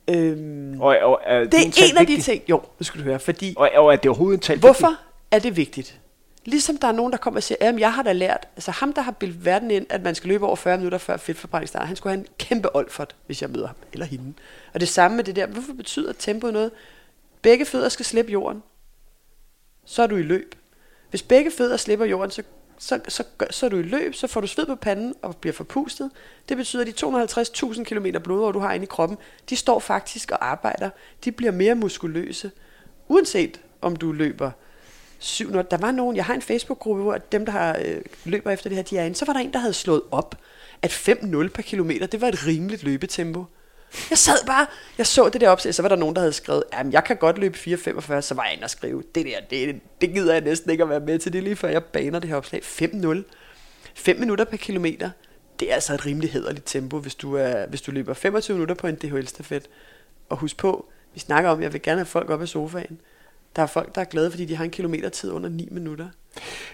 [0.08, 3.20] Øhm, og, og, er det er en af de ting, jo, nu skal du høre,
[3.20, 3.54] fordi...
[3.58, 5.08] Og, og er det overhovedet en tal Hvorfor vigtigt?
[5.32, 6.00] er det vigtigt?
[6.46, 8.94] Ligesom der er nogen, der kommer og siger, at jeg har da lært, altså ham,
[8.94, 11.86] der har bildt verden ind, at man skal løbe over 40 minutter før fedtforbrænding starter,
[11.86, 14.34] han skulle have en kæmpe olfert, hvis jeg møder ham, eller hende.
[14.74, 16.72] Og det samme med det der, hvorfor betyder tempoet noget?
[17.42, 18.64] Begge fødder skal slippe jorden.
[19.86, 20.56] Så er du i løb.
[21.10, 22.44] Hvis begge fødder slipper jorden, så,
[22.78, 25.54] så, så, så er du i løb, så får du sved på panden og bliver
[25.54, 26.12] forpustet.
[26.50, 29.18] Det betyder, at de 250.000 km blod, du har inde i kroppen,
[29.50, 30.90] de står faktisk og arbejder.
[31.24, 32.52] De bliver mere muskuløse,
[33.08, 34.52] uanset om du løber
[35.20, 38.70] 7 Der var nogen, jeg har en Facebook-gruppe, hvor dem, der har, øh, løber efter
[38.70, 39.16] det her, de er inde.
[39.16, 40.36] Så var der en, der havde slået op,
[40.82, 43.46] at 5-0 per kilometer, det var et rimeligt løbetempo.
[44.10, 44.66] Jeg sad bare,
[44.98, 47.18] jeg så det der opslag, så var der nogen, der havde skrevet, at jeg kan
[47.18, 50.42] godt løbe 4.45, så var jeg inde og skrive, det der, det, det gider jeg
[50.42, 52.62] næsten ikke at være med til, det lige før jeg baner det her opslag.
[52.64, 53.24] 5-0.
[53.96, 55.10] 5 minutter per kilometer,
[55.60, 58.76] det er altså et rimelig hederligt tempo, hvis du, er, hvis du løber 25 minutter
[58.76, 59.68] på en DHL-stafet.
[60.30, 63.02] Og husk på, vi snakker om, at jeg vil gerne have folk op af sofaen.
[63.58, 66.10] Der er folk, der er glade, fordi de har en kilometer tid under 9 minutter.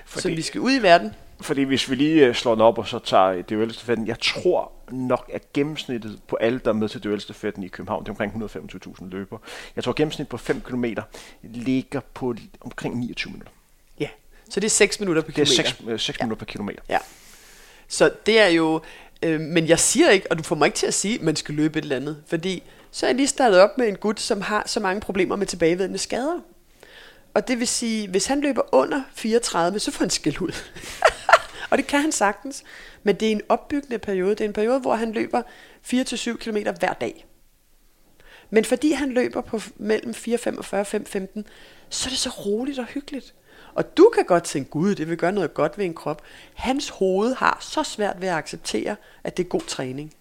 [0.06, 1.12] Fordi, så vi skal ud i verden.
[1.42, 5.30] Fordi hvis vi lige øh, slår den op, og så tager duelstafetten, jeg tror nok,
[5.34, 9.10] at gennemsnittet på alle, der er med til duelstafetten i København, det er omkring 125.000
[9.10, 9.38] løber.
[9.76, 10.86] Jeg tror, at gennemsnit på 5 km
[11.42, 13.54] ligger på omkring 29 minutter.
[14.00, 14.08] Ja,
[14.50, 15.64] så det er 6 minutter per kilometer.
[15.64, 16.26] Det er 6, 6 ja.
[16.26, 16.82] minutter per kilometer.
[16.90, 16.98] Ja.
[17.88, 18.82] Så det er jo,
[19.22, 21.36] øh, men jeg siger ikke, og du får mig ikke til at sige, at man
[21.36, 24.20] skal løbe et eller andet, fordi så er jeg lige startet op med en gut,
[24.20, 26.40] som har så mange problemer med tilbagevedende skader.
[27.34, 30.52] Og det vil sige, hvis han løber under 34, så får han skæld ud.
[31.72, 32.64] og det kan han sagtens.
[33.04, 34.30] Men det er en opbyggende periode.
[34.30, 35.42] Det er en periode, hvor han løber
[35.94, 37.26] 4-7 km hver dag.
[38.50, 41.44] Men fordi han løber på mellem 4,45 og 5,15,
[41.90, 43.34] så er det så roligt og hyggeligt.
[43.74, 46.22] Og du kan godt tænke, gud, det vil gøre noget godt ved en krop.
[46.54, 50.14] Hans hoved har så svært ved at acceptere, at det er god træning.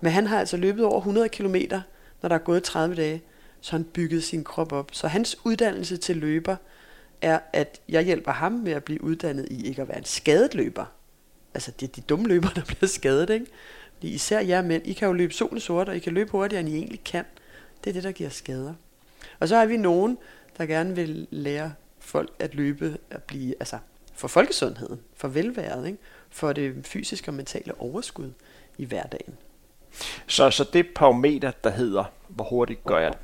[0.00, 1.56] Men han har altså løbet over 100 km,
[2.22, 3.22] når der er gået 30 dage,
[3.66, 4.88] så han bygget sin krop op.
[4.92, 6.56] Så hans uddannelse til løber
[7.22, 10.54] er, at jeg hjælper ham med at blive uddannet i ikke at være en skadet
[10.54, 10.84] løber.
[11.54, 13.46] Altså det er de dumme løber, der bliver skadet, ikke?
[13.94, 16.60] Fordi især jer mænd, I kan jo løbe solen sort, og I kan løbe hurtigere,
[16.60, 17.24] end I egentlig kan.
[17.84, 18.74] Det er det, der giver skader.
[19.40, 20.18] Og så har vi nogen,
[20.58, 23.78] der gerne vil lære folk at løbe, at blive, altså
[24.14, 25.98] for folkesundheden, for velværet, ikke?
[26.30, 28.32] for det fysiske og mentale overskud
[28.78, 29.34] i hverdagen.
[30.26, 33.18] Så, så det parameter, der hedder, hvor hurtigt gør jeg det,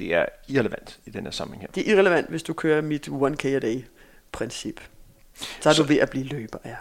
[0.00, 1.72] det er irrelevant i den her sammenhæng her.
[1.72, 3.84] Det er irrelevant, hvis du kører mit 1K a day
[4.32, 4.80] princip.
[5.60, 6.76] Så er så, du ved at blive løber, ja.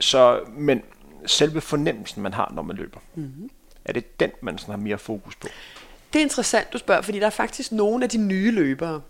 [0.00, 0.82] Så, men
[1.26, 3.50] selve fornemmelsen, man har, når man løber, mm-hmm.
[3.84, 5.48] er det den, man sådan har mere fokus på?
[6.12, 9.02] Det er interessant, du spørger, fordi der er faktisk nogle af de nye løbere,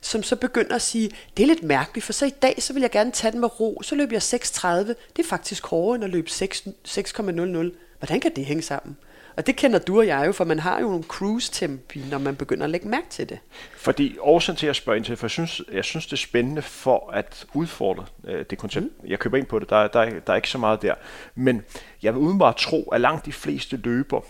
[0.00, 2.80] som så begynder at sige, det er lidt mærkeligt, for så i dag, så vil
[2.80, 6.04] jeg gerne tage den med ro, så løber jeg 6.30, det er faktisk hårdere end
[6.04, 7.76] at løbe 6,00.
[7.98, 8.96] Hvordan kan det hænge sammen?
[9.36, 12.36] Og det kender du og jeg jo, for man har jo nogle cruise-tempi, når man
[12.36, 13.38] begynder at lægge mærke til det.
[13.76, 16.62] Fordi årsagen til at spørge ind til, for jeg synes, jeg synes det er spændende
[16.62, 18.84] for at udfordre øh, det koncept.
[18.84, 19.08] Mm.
[19.08, 20.94] Jeg køber ind på det, der, der, der er ikke så meget der.
[21.34, 21.62] Men
[22.02, 24.20] jeg vil udenbart tro, at langt de fleste løber,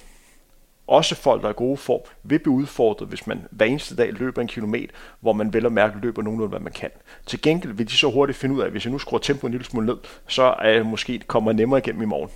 [0.87, 4.13] også folk, der er i gode form, vil blive udfordret, hvis man hver eneste dag
[4.13, 6.91] løber en kilometer, hvor man vel og mærke løber nogenlunde, hvad man kan.
[7.27, 9.49] Til gengæld vil de så hurtigt finde ud af, at hvis jeg nu skruer tempoet
[9.49, 9.97] en lille smule ned,
[10.27, 12.31] så er jeg måske kommer nemmere igennem i morgen.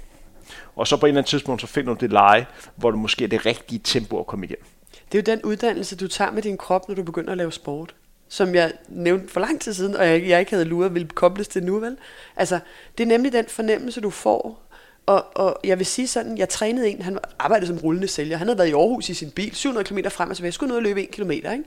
[0.76, 2.46] Og så på et eller andet tidspunkt, så finder du det leje,
[2.76, 4.64] hvor du måske er det rigtige tempo at komme igennem.
[5.12, 7.52] Det er jo den uddannelse, du tager med din krop, når du begynder at lave
[7.52, 7.94] sport.
[8.28, 11.48] Som jeg nævnte for lang tid siden, og jeg, jeg ikke havde luret ville kobles
[11.48, 11.96] til nu, vel?
[12.36, 12.58] Altså,
[12.98, 14.68] det er nemlig den fornemmelse, du får.
[15.06, 18.36] Og, og jeg vil sige sådan, jeg trænede en, han arbejdede som rullende sælger.
[18.36, 20.46] Han havde været i Aarhus i sin bil, 700 km frem og tilbage.
[20.46, 21.62] Jeg skulle ned og løbe 1 km, ikke?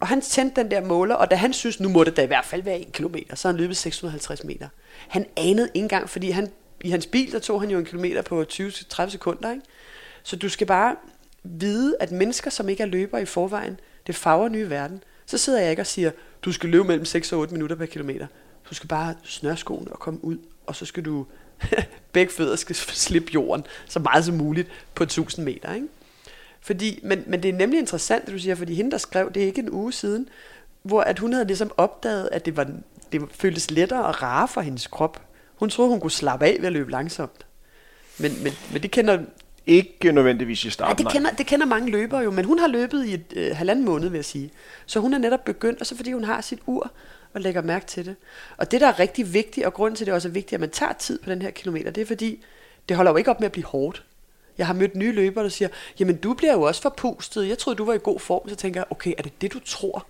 [0.00, 2.26] Og han tændte den der måler, og da han synes, nu må det da i
[2.26, 4.68] hvert fald være 1 km, så han løbet 650 meter.
[5.08, 6.50] Han anede ikke engang, fordi han
[6.84, 9.50] i hans bil, der tog han jo en kilometer på 20-30 sekunder.
[9.50, 9.62] Ikke?
[10.22, 10.96] Så du skal bare
[11.42, 15.02] vide, at mennesker, som ikke er løbere i forvejen, det farver nye verden.
[15.26, 16.10] Så sidder jeg ikke og siger,
[16.42, 18.26] du skal løbe mellem 6 og 8 minutter per kilometer.
[18.70, 21.26] Du skal bare snøre skoen og komme ud, og så skal du,
[22.12, 25.74] begge fødder skal slippe jorden så meget som muligt på 1000 meter.
[25.74, 25.88] Ikke?
[26.60, 29.42] Fordi, men, men det er nemlig interessant, det du siger, fordi hende, der skrev, det
[29.42, 30.28] er ikke en uge siden,
[30.82, 32.70] hvor at hun havde ligesom opdaget, at det, var,
[33.12, 35.20] det føltes lettere og rarere for hendes krop
[35.64, 37.46] hun troede, hun kunne slappe af ved at løbe langsomt.
[38.18, 39.18] Men, men, men det kender...
[39.66, 41.04] Ikke nødvendigvis i starten.
[41.04, 43.56] Nej, det kender, det kender mange løbere jo, men hun har løbet i et øh,
[43.56, 44.50] halvanden måned, vil jeg sige.
[44.86, 46.90] Så hun er netop begyndt, og så fordi hun har sit ur
[47.34, 48.16] og lægger mærke til det.
[48.56, 50.60] Og det, der er rigtig vigtigt, og grunden til, at det også er vigtigt, at
[50.60, 52.44] man tager tid på den her kilometer, det er fordi,
[52.88, 54.04] det holder jo ikke op med at blive hårdt.
[54.58, 57.48] Jeg har mødt nye løbere, der siger, jamen du bliver jo også forpustet.
[57.48, 58.48] Jeg troede, du var i god form.
[58.48, 60.06] Så tænker jeg, okay, er det det, du tror?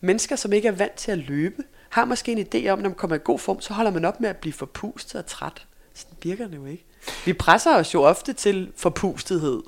[0.00, 2.94] Mennesker, som ikke er vant til at løbe, har måske en idé om, når man
[2.94, 5.66] kommer i god form, så holder man op med at blive forpustet og træt.
[5.94, 6.84] Sådan virker det jo ikke.
[7.24, 9.62] Vi presser os jo ofte til forpustethed.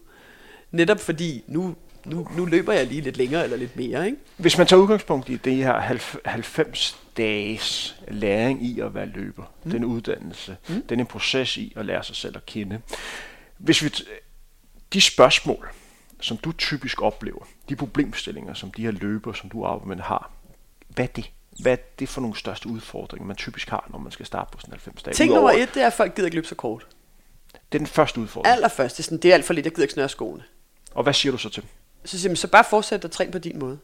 [0.70, 4.06] Netop fordi, nu, nu, nu løber jeg lige lidt længere eller lidt mere.
[4.06, 4.18] Ikke?
[4.36, 9.70] Hvis man tager udgangspunkt i det her 90 dages læring i at være løber, mm.
[9.70, 10.82] den uddannelse, mm.
[10.82, 12.80] den en proces i at lære sig selv at kende.
[13.58, 13.90] Hvis vi
[14.92, 15.68] de spørgsmål,
[16.20, 20.30] som du typisk oplever, de problemstillinger, som de her løber, som du arbejder med, har,
[20.88, 21.30] hvad er det?
[21.60, 24.58] Hvad er det for nogle største udfordringer, man typisk har, når man skal starte på
[24.60, 25.14] sådan 90 dage?
[25.14, 26.86] Ting nummer et, det er, at folk gider ikke løbe så kort.
[27.52, 28.52] Det er den første udfordring.
[28.52, 30.42] Allerførst, det er, sådan, det er alt for lidt, jeg gider ikke snøre skoene.
[30.94, 31.64] Og hvad siger du så til
[32.04, 33.78] Så siger man, så bare fortsæt at træne på din måde.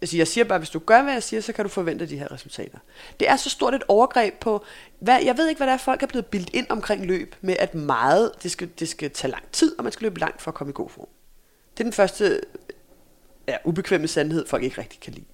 [0.00, 2.18] Altså, jeg siger bare, hvis du gør, hvad jeg siger, så kan du forvente de
[2.18, 2.78] her resultater.
[3.20, 4.64] Det er så stort et overgreb på,
[4.98, 7.56] hvad, jeg ved ikke, hvad det er, folk er blevet bildt ind omkring løb, med
[7.58, 10.50] at meget, det skal, det skal tage lang tid, og man skal løbe langt for
[10.50, 11.08] at komme i god form.
[11.74, 12.40] Det er den første
[13.48, 15.26] ja, ubekvemme sandhed, folk ikke rigtig kan lide.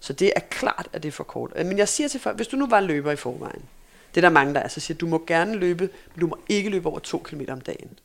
[0.00, 1.52] Så det er klart, at det er for kort.
[1.56, 3.62] Øh, men jeg siger til folk, hvis du nu var løber i forvejen,
[4.14, 6.38] det er der mange, der er, så siger du må gerne løbe, men du må
[6.48, 7.98] ikke løbe over 2 km om dagen.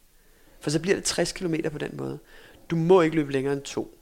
[0.60, 2.20] For så bliver det 60 km på den måde.
[2.70, 3.98] Du må ikke løbe længere end 2.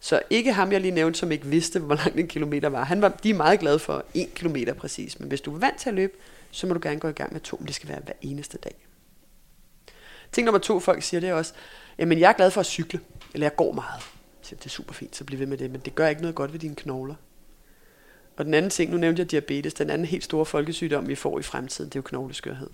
[0.00, 2.84] Så ikke ham, jeg lige nævnte, som ikke vidste, hvor langt en kilometer var.
[2.84, 5.20] Han var de er meget glade for 1 km præcis.
[5.20, 6.12] Men hvis du er vant til at løbe,
[6.50, 8.58] så må du gerne gå i gang med to, men det skal være hver eneste
[8.58, 8.86] dag.
[10.32, 11.52] Ting nummer to, folk siger det også,
[11.98, 13.00] jamen jeg er glad for at cykle,
[13.34, 14.02] eller jeg går meget
[14.50, 16.34] siger, det er super fint, så bliv ved med det, men det gør ikke noget
[16.34, 17.14] godt ved dine knogler.
[18.36, 21.38] Og den anden ting, nu nævnte jeg diabetes, den anden helt store folkesygdom, vi får
[21.38, 22.70] i fremtiden, det er jo knogleskørhed.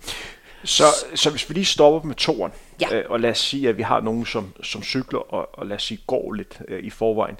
[0.63, 0.83] Så,
[1.15, 2.51] så hvis vi lige stopper med toren,
[2.81, 2.95] ja.
[2.95, 5.75] øh, og lad os sige, at vi har nogen, som, som cykler, og, og lad
[5.75, 7.35] os sige, går lidt øh, i forvejen,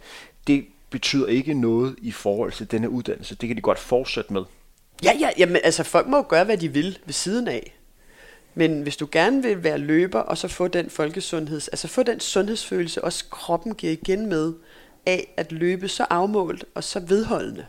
[0.48, 3.36] det betyder ikke noget i forhold til denne uddannelse.
[3.36, 4.42] Det kan de godt fortsætte med.
[5.04, 7.77] Ja, ja, jamen, altså folk må jo gøre, hvad de vil ved siden af.
[8.58, 12.20] Men hvis du gerne vil være løber, og så få den folkesundheds, altså få den
[12.20, 14.54] sundhedsfølelse, også kroppen giver igen med,
[15.06, 17.66] af at løbe så afmålt og så vedholdende.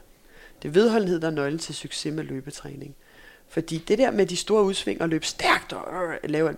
[0.62, 2.94] Det er vedholdenhed, der er nøglen til succes med løbetræning.
[3.48, 5.84] Fordi det der med de store udsving og løbe stærkt og
[6.22, 6.56] øh, lave,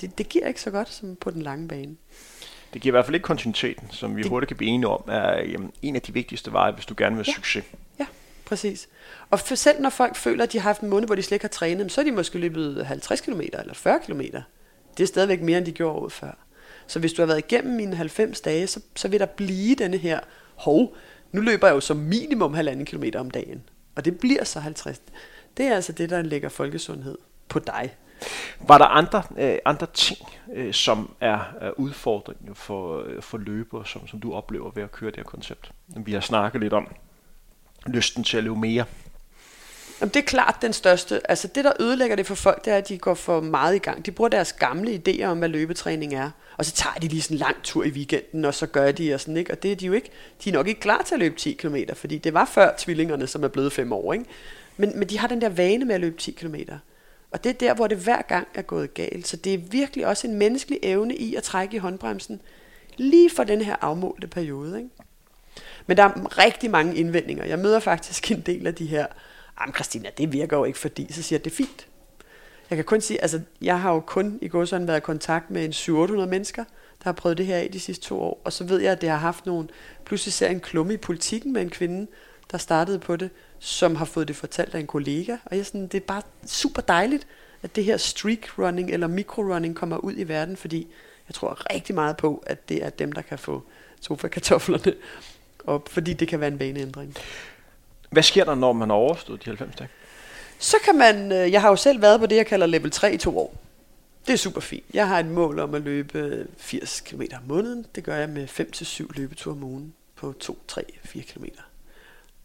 [0.00, 1.96] det, det giver ikke så godt som på den lange bane.
[2.72, 4.30] Det giver i hvert fald ikke kontinuiteten, som vi det...
[4.30, 7.16] hurtigt kan blive enige om, er jamen, en af de vigtigste veje, hvis du gerne
[7.16, 7.36] vil have ja.
[7.36, 7.64] succes.
[7.98, 8.06] Ja,
[8.44, 8.88] præcis.
[9.32, 11.36] Og for selv når folk føler, at de har haft en måned, hvor de slet
[11.36, 14.20] ikke har trænet, så er de måske løbet 50 km eller 40 km.
[14.96, 16.32] Det er stadigvæk mere, end de gjorde året før.
[16.86, 19.96] Så hvis du har været igennem mine 90 dage, så, så vil der blive denne
[19.96, 20.20] her,
[20.56, 20.96] hov,
[21.32, 23.62] nu løber jeg jo som minimum halvanden kilometer om dagen.
[23.96, 25.00] Og det bliver så 50.
[25.56, 27.18] Det er altså det, der lægger folkesundhed
[27.48, 27.96] på dig.
[28.60, 30.20] Var der andre, øh, andre ting,
[30.54, 34.92] øh, som er, er udfordringer for, øh, for løbere, som, som du oplever ved at
[34.92, 35.72] køre det her koncept?
[35.86, 36.88] Vi har snakket lidt om
[37.86, 38.84] lysten til at løbe mere.
[40.02, 41.30] Jamen, det er klart den største.
[41.30, 43.78] Altså det, der ødelægger det for folk, det er, at de går for meget i
[43.78, 44.06] gang.
[44.06, 46.30] De bruger deres gamle idéer om, hvad løbetræning er.
[46.58, 49.14] Og så tager de lige sådan en lang tur i weekenden, og så gør de
[49.14, 49.52] og sådan, ikke?
[49.52, 50.10] Og det er de jo ikke.
[50.44, 53.26] De er nok ikke klar til at løbe 10 km, fordi det var før tvillingerne,
[53.26, 54.24] som er blevet fem år, ikke?
[54.76, 56.54] Men, men de har den der vane med at løbe 10 km.
[57.30, 59.28] Og det er der, hvor det hver gang er gået galt.
[59.28, 62.40] Så det er virkelig også en menneskelig evne i at trække i håndbremsen,
[62.96, 64.90] lige for den her afmålte periode, ikke?
[65.86, 67.44] Men der er rigtig mange indvendinger.
[67.44, 69.06] Jeg møder faktisk en del af de her,
[69.62, 71.86] jamen Christina, det virker jo ikke fordi, så siger jeg, det er fint.
[72.70, 75.50] Jeg kan kun sige, altså jeg har jo kun i går sådan været i kontakt
[75.50, 78.40] med en 700 mennesker, der har prøvet det her i de sidste to år.
[78.44, 79.70] Og så ved jeg, at det har haft nogen,
[80.04, 82.06] pludselig ser en klumme i politikken med en kvinde,
[82.50, 85.36] der startede på det, som har fået det fortalt af en kollega.
[85.44, 87.26] Og jeg sådan, det er bare super dejligt,
[87.62, 90.88] at det her streak running eller micro running kommer ud i verden, fordi
[91.28, 93.62] jeg tror rigtig meget på, at det er dem, der kan få
[94.00, 94.94] sofa-kartoflerne
[95.66, 97.16] op, fordi det kan være en vaneændring.
[98.12, 99.88] Hvad sker der, når man har overstået de 90 dage?
[100.58, 103.14] Så kan man, øh, jeg har jo selv været på det, jeg kalder level 3
[103.14, 103.56] i to år.
[104.26, 104.84] Det er super fint.
[104.94, 107.86] Jeg har et mål om at løbe øh, 80 km om måneden.
[107.94, 111.44] Det gør jeg med 5-7 løbeture om ugen på 2, 3, 4 km.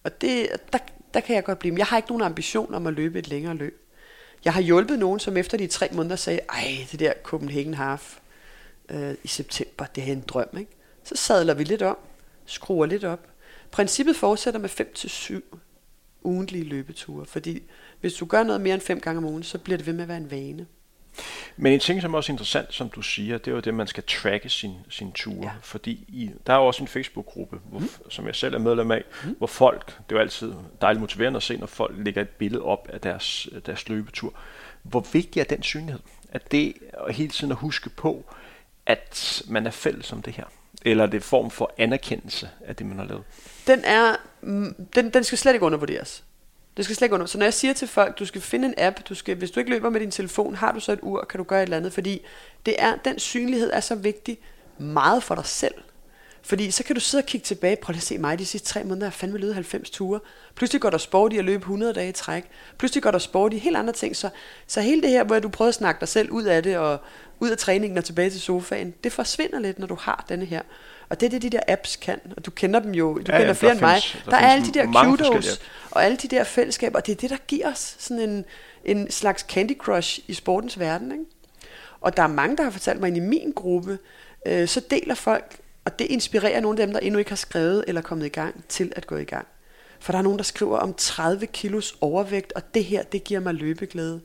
[0.04, 0.80] Og det, der,
[1.14, 1.72] der kan jeg godt blive.
[1.72, 3.82] Men jeg har ikke nogen ambition om at løbe et længere løb.
[4.46, 8.18] Jeg har hjulpet nogen, som efter de tre måneder sagde, ej, det der Copenhagen Half
[8.90, 10.72] øh, i september, det er en drøm, ikke?
[11.04, 11.98] Så sadler vi lidt om,
[12.46, 13.20] skruer lidt op.
[13.78, 15.58] Princippet fortsætter med 5-7
[16.22, 17.62] ugentlige løbeture, fordi
[18.02, 20.02] hvis du gør noget mere end fem gange om ugen, så bliver det ved med
[20.02, 20.68] at være en vane.
[21.58, 23.74] Men en ting, som er også interessant, som du siger, det er jo det, at
[23.74, 25.44] man skal tracke sin, sin ture.
[25.44, 25.52] Ja.
[25.62, 27.90] Fordi i, der er jo også en Facebook-gruppe, hvor, mm.
[28.10, 29.36] som jeg selv er medlem af, mm.
[29.38, 32.64] hvor folk, det er jo altid dejligt motiverende at se, når folk lægger et billede
[32.64, 34.34] op af deres, deres løbetur.
[34.84, 36.02] Hvor vigtig er den synlighed?
[36.32, 36.74] At det
[37.08, 38.26] at hele tiden at huske på,
[38.86, 40.46] at man er fælles om det her?
[40.82, 43.24] Eller er det form for anerkendelse af det, man har lavet?
[43.68, 46.24] Den, er, mm, den, den skal slet ikke undervurderes.
[46.78, 47.26] Det skal slet ikke under.
[47.26, 49.60] Så når jeg siger til folk, du skal finde en app, du skal, hvis du
[49.60, 51.78] ikke løber med din telefon, har du så et ur, kan du gøre et eller
[51.78, 52.22] andet, fordi
[52.66, 54.40] det er, den synlighed er så vigtig
[54.78, 55.74] meget for dig selv.
[56.42, 58.68] Fordi så kan du sidde og kigge tilbage, prøv lige at se mig, de sidste
[58.68, 60.20] tre måneder jeg fandme løbet 90 ture.
[60.56, 62.46] Pludselig går der sport i at løbe 100 dage i træk.
[62.78, 64.16] Pludselig går der sport i helt andre ting.
[64.16, 64.30] Så,
[64.68, 67.00] så hele det her, hvor du prøver at snakke dig selv ud af det, og
[67.40, 70.62] ud af træningen og tilbage til sofaen, det forsvinder lidt, når du har denne her.
[71.10, 73.24] Og det er det, de der apps kan, og du kender dem jo, du ja,
[73.24, 74.02] kender ja, flere end mig.
[74.26, 77.16] Der, der er alle de der kudos og alle de der fællesskaber, og det er
[77.16, 78.46] det, der giver os sådan en,
[78.86, 81.12] en slags Candy Crush i sportens verden.
[81.12, 81.24] Ikke?
[82.02, 84.00] Og der er mange, der har fortalt mig, at i min gruppe,
[84.46, 87.84] øh, så deler folk, og det inspirerer nogle af dem, der endnu ikke har skrevet
[87.88, 89.48] eller kommet i gang, til at gå i gang.
[90.00, 93.40] For der er nogen, der skriver om 30 kilos overvægt, og det her, det giver
[93.40, 94.22] mig løbeglæde.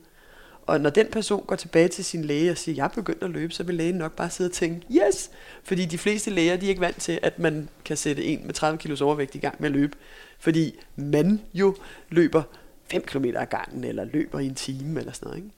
[0.65, 3.29] Og når den person går tilbage til sin læge og siger, jeg er begyndt at
[3.29, 5.31] løbe, så vil lægen nok bare sidde og tænke, yes!
[5.63, 8.53] Fordi de fleste læger, de er ikke vant til, at man kan sætte en med
[8.53, 9.97] 30 kilos overvægt i gang med at løbe.
[10.39, 11.75] Fordi man jo
[12.09, 12.43] løber
[12.91, 15.37] 5 km ad gangen, eller løber i en time, eller sådan noget.
[15.37, 15.55] Ikke?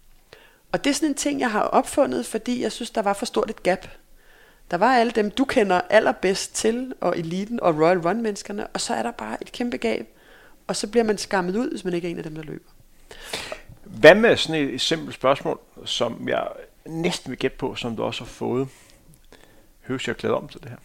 [0.71, 3.25] Og det er sådan en ting, jeg har opfundet, fordi jeg synes, der var for
[3.25, 3.87] stort et gap.
[4.71, 8.93] Der var alle dem, du kender allerbedst til, og eliten og Royal Run-menneskerne, og så
[8.93, 10.07] er der bare et kæmpe gab.
[10.67, 12.69] Og så bliver man skammet ud, hvis man ikke er en af dem, der løber.
[13.85, 16.47] Hvad med sådan et, et simpelt spørgsmål, som jeg
[16.85, 18.67] næsten vil gætte på, som du også har fået?
[19.87, 20.77] Høres jeg klæde om til det her?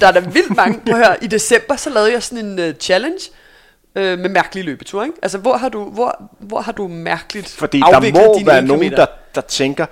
[0.00, 0.80] Der er da vildt mange.
[0.80, 3.20] Prøv at høre, i december så lavede jeg sådan en uh, challenge
[3.96, 5.04] uh, med mærkelige løbeture.
[5.06, 5.18] Ikke?
[5.22, 9.06] Altså, hvor har du, hvor, hvor har du mærkeligt Fordi der må være nogen, der,
[9.34, 9.86] der tænker,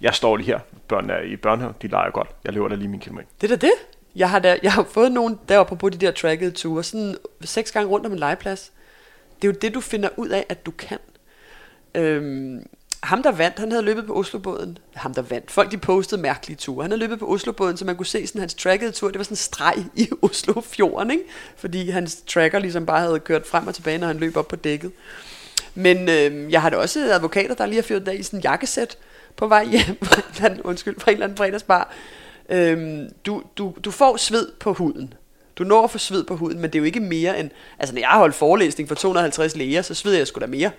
[0.00, 2.88] jeg står lige her, børnene er i børnehave, de leger godt, jeg løber da lige
[2.88, 3.28] min kilometer.
[3.40, 3.72] Det er da det.
[4.16, 7.72] Jeg har, da, jeg har fået nogen deroppe på de der trackede ture, sådan seks
[7.72, 8.72] gange rundt om en legeplads.
[9.42, 10.98] Det er jo det, du finder ud af, at du kan.
[11.94, 12.66] Øhm,
[13.02, 14.78] ham, der vandt, han havde løbet på Oslobåden.
[14.94, 15.50] Ham, der vandt.
[15.50, 16.84] Folk, de postede mærkelige ture.
[16.84, 19.08] Han havde løbet på Oslobåden, så man kunne se sådan hans trackede tur.
[19.08, 21.24] Det var sådan en streg i Oslofjorden, ikke?
[21.56, 24.56] Fordi hans tracker ligesom bare havde kørt frem og tilbage, når han løb op på
[24.56, 24.92] dækket.
[25.74, 28.42] Men øhm, jeg har da også advokater, der lige har fyret dag i sådan en
[28.42, 28.98] jakkesæt
[29.36, 29.98] på vej hjem.
[30.64, 31.92] undskyld, fra en eller anden fredagsbar.
[32.48, 35.14] Øhm, du, du, du får sved på huden.
[35.56, 37.50] Du når at få sved på huden, men det er jo ikke mere end...
[37.78, 40.70] Altså, når jeg har holdt forelæsning for 250 læger, så sveder jeg sgu da mere.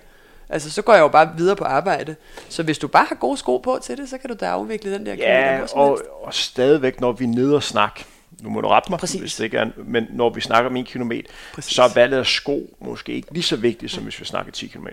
[0.50, 2.16] Altså, så går jeg jo bare videre på arbejde.
[2.50, 4.94] Så hvis du bare har gode sko på til det, så kan du da afvikle
[4.94, 8.06] den der Ja, og, og stadigvæk, når vi er nede og snakke,
[8.42, 9.20] nu må du rette mig, Præcis.
[9.22, 11.76] hvis det ikke er, men når vi snakker om en kilometer, Præcis.
[11.76, 14.68] så er valget af sko måske ikke lige så vigtigt, som hvis vi snakker 10
[14.68, 14.88] km.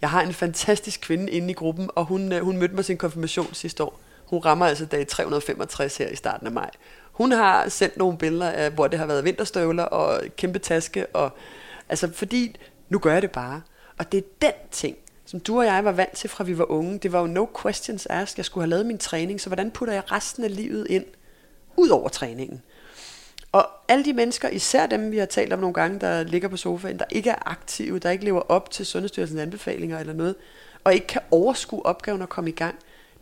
[0.00, 2.92] Jeg har en fantastisk kvinde inde i gruppen, og hun, øh, hun mødte mig til
[2.92, 4.00] en konfirmation sidste år.
[4.26, 6.70] Hun rammer altså dag 365 her i starten af maj.
[7.20, 11.06] Hun har sendt nogle billeder af, hvor det har været vinterstøvler og kæmpe taske.
[11.06, 11.30] Og,
[11.88, 12.56] altså fordi,
[12.88, 13.62] nu gør jeg det bare.
[13.98, 16.70] Og det er den ting, som du og jeg var vant til fra vi var
[16.70, 16.98] unge.
[16.98, 18.38] Det var jo no questions asked.
[18.38, 21.04] Jeg skulle have lavet min træning, så hvordan putter jeg resten af livet ind,
[21.76, 22.62] ud over træningen?
[23.52, 26.56] Og alle de mennesker, især dem, vi har talt om nogle gange, der ligger på
[26.56, 30.34] sofaen, der ikke er aktive, der ikke lever op til Sundhedsstyrelsens anbefalinger eller noget,
[30.84, 32.74] og ikke kan overskue opgaven og komme i gang,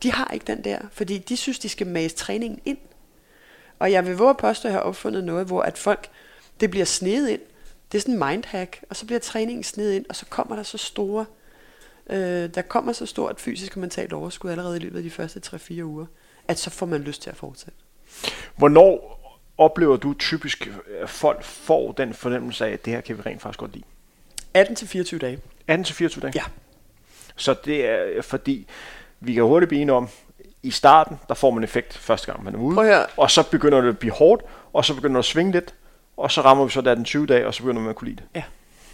[0.03, 2.79] de har ikke den der, fordi de synes, de skal mase træningen ind.
[3.79, 6.09] Og jeg vil våge at påstå, at jeg har opfundet noget, hvor at folk,
[6.61, 7.41] det bliver snedet ind.
[7.93, 10.63] Det er sådan en mindhack, og så bliver træningen snedet ind, og så kommer der
[10.63, 11.27] så store,
[12.11, 15.41] øh, der kommer så stort fysisk og mentalt overskud allerede i løbet af de første
[15.47, 16.07] 3-4 uger,
[16.49, 17.79] at så får man lyst til at fortsætte.
[18.57, 19.19] Hvornår
[19.59, 20.71] oplever du typisk,
[21.01, 23.85] at folk får den fornemmelse af, at det her kan vi rent faktisk godt lide?
[24.59, 25.39] 18-24 dage.
[25.71, 26.33] 18-24 dage?
[26.35, 26.43] Ja.
[27.37, 28.67] Så det er fordi,
[29.21, 30.09] vi kan hurtigt blive enige om,
[30.63, 32.75] i starten, der får man effekt første gang, man er ude.
[32.83, 33.07] Høre.
[33.17, 34.43] Og så begynder det at blive hårdt,
[34.73, 35.75] og så begynder det at svinge lidt,
[36.17, 38.09] og så rammer vi så der den 20 dage, og så begynder man at kunne
[38.09, 38.25] lide det.
[38.35, 38.43] Ja.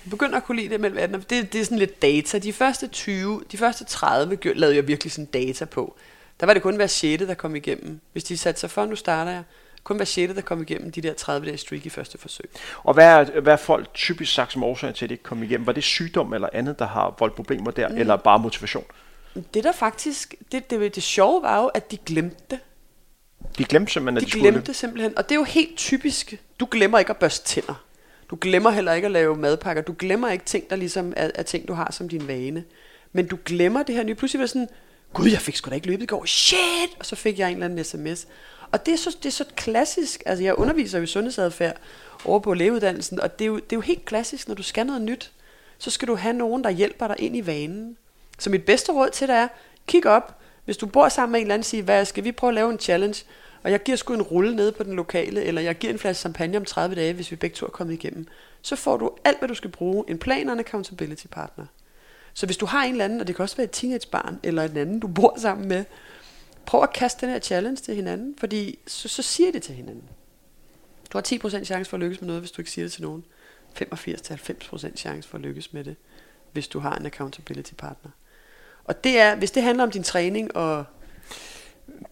[0.04, 2.38] Jeg begynder at kunne lide det mellem 18 og- det, det er sådan lidt data.
[2.38, 5.96] De første 20, de første 30 gjorde- lavede jeg virkelig sådan data på.
[6.40, 7.22] Der var det kun hver 6.
[7.26, 8.00] der kom igennem.
[8.12, 9.42] Hvis de satte sig for, nu starter jeg,
[9.84, 10.34] kun hver 6.
[10.34, 12.50] der kom igennem de der 30 dages streak i første forsøg.
[12.82, 15.42] Og hvad er, hvad er folk typisk sagt som årsag til, at det ikke kom
[15.42, 15.66] igennem?
[15.66, 17.96] Var det sygdom eller andet, der har voldt problemer der, mm.
[17.96, 18.84] eller bare motivation?
[19.34, 22.58] Det der faktisk, det, det, det sjove var jo, at de glemte det.
[23.58, 26.40] De glemte simpelthen, at De de, skulle glemte simpelthen, og det er jo helt typisk.
[26.60, 27.84] Du glemmer ikke at børste tænder.
[28.30, 29.82] Du glemmer heller ikke at lave madpakker.
[29.82, 32.64] Du glemmer ikke ting, der ligesom er, er ting, du har som din vane.
[33.12, 34.14] Men du glemmer det her nye.
[34.14, 34.68] Pludselig var sådan,
[35.12, 36.24] gud, jeg fik sgu da ikke løbet i går.
[36.24, 36.90] Shit!
[36.98, 38.26] Og så fik jeg en eller anden sms.
[38.70, 40.22] Og det er så, det er så klassisk.
[40.26, 41.76] Altså, jeg underviser jo i sundhedsadfærd
[42.24, 44.86] over på lægeuddannelsen, og det er, jo, det er jo helt klassisk, når du skal
[44.86, 45.32] noget nyt,
[45.78, 47.96] så skal du have nogen, der hjælper dig ind i vanen.
[48.38, 49.48] Så mit bedste råd til dig er,
[49.86, 50.40] kig op.
[50.64, 52.70] Hvis du bor sammen med en eller anden, sig, hvad skal vi prøve at lave
[52.70, 53.24] en challenge?
[53.62, 56.20] Og jeg giver sgu en rulle nede på den lokale, eller jeg giver en flaske
[56.20, 58.26] champagne om 30 dage, hvis vi begge to er kommet igennem.
[58.62, 60.04] Så får du alt, hvad du skal bruge.
[60.08, 61.66] En plan og en accountability partner.
[62.34, 64.62] Så hvis du har en eller anden, og det kan også være et teenagebarn, eller
[64.62, 65.84] en anden, du bor sammen med,
[66.66, 70.04] prøv at kaste den her challenge til hinanden, fordi så, så siger det til hinanden.
[71.12, 73.02] Du har 10% chance for at lykkes med noget, hvis du ikke siger det til
[73.02, 73.24] nogen.
[73.82, 75.96] 85-90% chance for at lykkes med det,
[76.52, 78.10] hvis du har en accountability partner.
[78.84, 80.84] Og det er, hvis det handler om din træning og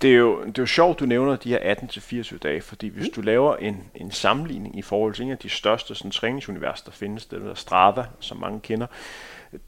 [0.02, 3.04] Det er, jo, det er jo sjovt, du nævner de her 18-24 dage, fordi hvis
[3.04, 3.12] mm.
[3.14, 6.92] du laver en, en sammenligning i forhold til en af de største sådan, træningsuniverser, der
[6.92, 8.86] findes, det der Strava, som mange kender,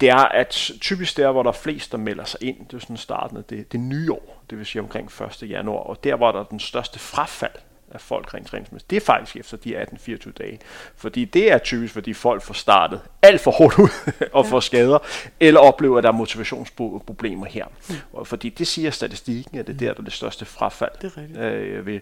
[0.00, 2.80] det er, at typisk der, hvor der er flest, der melder sig ind, det er
[2.80, 5.11] sådan starten af det, det nye år, det vil sige omkring
[5.42, 5.50] 1.
[5.50, 7.52] januar, og der, hvor der er den største frafald
[7.95, 10.61] af folk rent træningsmæssigt, det er faktisk efter de 18-24 dage.
[10.97, 13.88] Fordi det er typisk, fordi folk får startet alt for hårdt ud
[14.32, 14.99] og får skader,
[15.40, 17.64] eller oplever, at der er motivationsproblemer her.
[17.88, 18.24] Mm.
[18.24, 20.90] Fordi det siger statistikken, at det er der, der er det største frafald.
[21.03, 21.38] Det er rigtigt.
[21.38, 22.01] Øh, ved,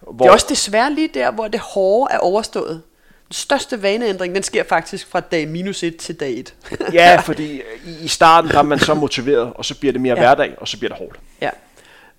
[0.00, 2.82] hvor, det er også desværre lige der, hvor det hårde er overstået.
[3.28, 6.54] Den største vaneændring, den sker faktisk fra dag minus 1 til dag 1.
[6.92, 7.62] ja, fordi
[8.02, 10.20] i, starten der er man så motiveret, og så bliver det mere ja.
[10.20, 11.18] hverdag, og så bliver det hårdt.
[11.40, 11.50] Ja.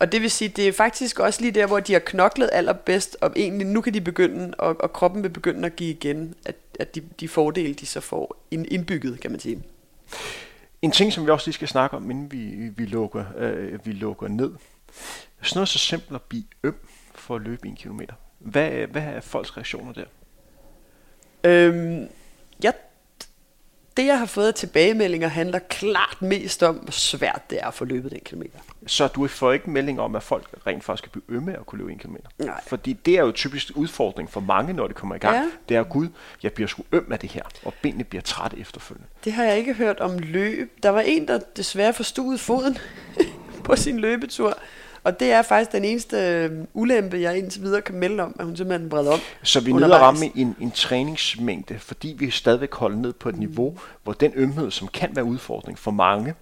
[0.04, 3.18] Og det vil sige, det er faktisk også lige der, hvor de har knoklet allerbedst,
[3.22, 6.56] og egentlig nu kan de begynde, og, og kroppen vil begynde at give igen, at,
[6.80, 9.64] at de, de fordele, de så får ind, indbygget, kan man sige.
[10.82, 13.91] En ting, som vi også lige skal snakke om, inden vi, vi, lukker, øh, vi
[13.91, 14.51] lukker ned.
[15.41, 16.76] Sådan noget så simpelt at blive øm
[17.16, 18.14] for at løbe en kilometer.
[18.39, 20.06] Hvad, hvad er folks reaktioner der?
[21.43, 22.08] Øhm,
[22.64, 22.74] jeg,
[23.98, 27.86] det, jeg har fået tilbagemeldinger, handler klart mest om, hvor svært det er at få
[27.86, 28.60] løbet den kilometer.
[28.88, 31.80] Så du får ikke melding om, at folk rent faktisk skal blive ømme at kunne
[31.80, 32.28] løbe en kilometer.
[32.38, 32.62] Nej.
[32.68, 35.36] Fordi det er jo typisk udfordring for mange, når det kommer i gang.
[35.36, 35.50] Ja.
[35.70, 36.08] Det er, gud,
[36.44, 39.08] jeg bliver sgu øm af det her, og benene bliver trætte efterfølgende.
[39.24, 40.84] Det har jeg ikke hørt om løb.
[40.84, 42.78] Der var en, der desværre forstuede foden
[43.66, 44.58] på sin løbetur.
[45.04, 48.45] Og det er faktisk den eneste øh, ulempe, jeg indtil videre kan melde om, at
[48.45, 49.20] hun simpelthen bred om.
[49.43, 53.30] Så vi er nede og ramme en, en træningsmængde, fordi vi stadigvæk holder ned på
[53.30, 56.34] et niveau, hvor den ømhed, som kan være udfordring for mange,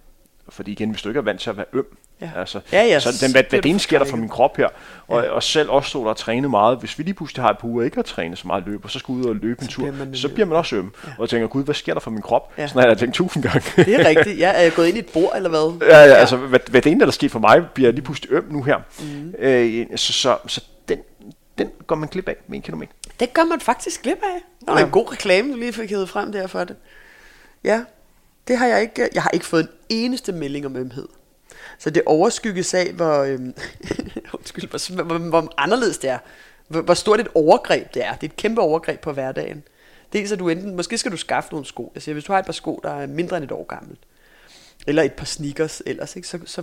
[0.48, 2.30] fordi igen, hvis du ikke er vant til at være øm, Ja.
[2.40, 4.68] altså, Ja, ja, så den, hvad, hvad det sker der for min krop her,
[5.08, 5.30] og, Ja.
[5.30, 7.84] og selv to, der har trænet meget, hvis vi lige pludselig har et par uger
[7.84, 10.14] ikke har trænet så meget løb, og så skal ud og løbe en tur, bliver
[10.14, 12.52] så bliver man også øm, og jeg tænker, gud, hvad sker der for min krop?
[12.58, 12.66] Ja.
[12.68, 13.62] Sådan har jeg tænkt tusind gange.
[13.76, 14.38] Det er rigtigt.
[14.38, 15.88] Jeg er gået ind i et bord, eller hvad?
[15.88, 18.32] Ja, ja, altså, hvad, hvad det ene, der er sket for mig, bliver lige pludselig
[18.32, 18.76] øm nu her.
[19.00, 19.34] Mm.
[19.38, 20.98] Øh, så, så, så den,
[21.58, 22.92] den går man glip af med en kilometer.
[23.20, 24.68] Det gør man faktisk glip af.
[24.72, 24.84] Og Ja.
[24.84, 26.76] en god reklame, du lige fik hævet frem der for det.
[27.64, 27.80] Ja,
[28.48, 29.08] det har jeg ikke.
[29.14, 31.08] Jeg har ikke fået en eneste melding om ømhed.
[31.78, 33.54] Så det overskygges af, hvor, øhm,
[34.34, 36.18] undskyld, hvor, hvor, hvor anderledes det er.
[36.68, 38.14] Hvor, hvor stort et overgreb det er.
[38.14, 39.62] Det er et kæmpe overgreb på hverdagen.
[40.12, 41.92] Dels er du enten, måske skal du skaffe nogle sko.
[41.94, 44.00] Jeg siger, hvis du har et par sko, der er mindre end et år gammelt,
[44.86, 46.62] eller et par sneakers ellers, ikke, så, så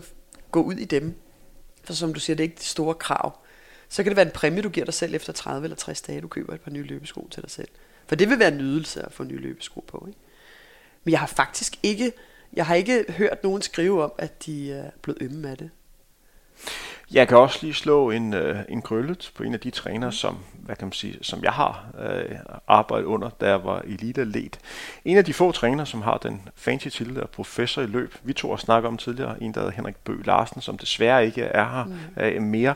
[0.51, 1.15] gå ud i dem.
[1.83, 3.39] For som du siger, det er ikke de store krav.
[3.89, 6.21] Så kan det være en præmie, du giver dig selv efter 30 eller 60 dage,
[6.21, 7.67] du køber et par nye løbesko til dig selv.
[8.07, 10.05] For det vil være en nydelse at få nye løbesko på.
[10.07, 10.19] Ikke?
[11.03, 12.11] Men jeg har faktisk ikke,
[12.53, 15.69] jeg har ikke hørt nogen skrive om, at de er blevet ømme af det.
[17.13, 20.37] Jeg kan også lige slå en, øh, en krøllet på en af de trænere, som,
[20.53, 22.35] hvad kan man sige, som jeg har øh,
[22.67, 24.59] arbejdet under, da jeg var elite atlet.
[25.05, 28.15] En af de få trænere, som har den fancy titel af professor i løb.
[28.23, 31.41] Vi to har snakket om tidligere, en der hedder Henrik Bø Larsen, som desværre ikke
[31.41, 32.23] er her mm.
[32.23, 32.75] øh, mere.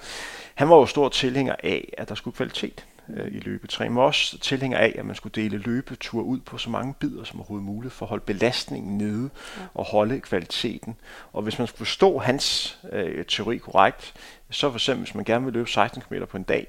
[0.55, 4.37] Han var jo stor tilhænger af, at der skulle kvalitet øh, i løbetræning, men også
[4.37, 7.93] tilhænger af, at man skulle dele løbetur ud på så mange bidder som overhovedet muligt,
[7.93, 9.29] for at holde belastningen nede
[9.73, 10.95] og holde kvaliteten.
[11.33, 14.13] Og hvis man skulle forstå hans øh, teori korrekt,
[14.49, 16.67] så for eksempel, hvis man gerne vil løbe 16 km på en dag,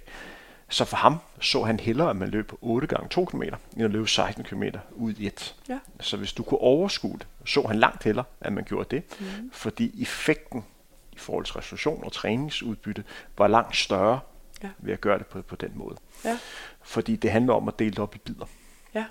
[0.68, 3.91] så for ham så han hellere, at man løb 8 gange 2 km, end at
[3.91, 4.62] løbe 16 km
[4.93, 5.55] ud i et.
[5.68, 5.78] Ja.
[6.01, 9.51] Så hvis du kunne overskue det, så han langt hellere, at man gjorde det, mm.
[9.53, 10.64] fordi effekten
[11.12, 13.05] i forhold til restitution og træningsudbytte
[13.39, 14.20] var langt større
[14.62, 14.68] Ja.
[14.78, 15.96] ved at gøre det på, på den måde.
[16.24, 16.38] Ja.
[16.82, 18.46] Fordi det handler om at dele det op i bidder.
[18.94, 19.05] Ja.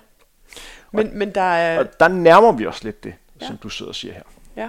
[0.92, 3.46] Men, men der er, Og der nærmer vi os lidt det, Ja.
[3.46, 4.22] som du sidder og siger her.
[4.56, 4.68] ja.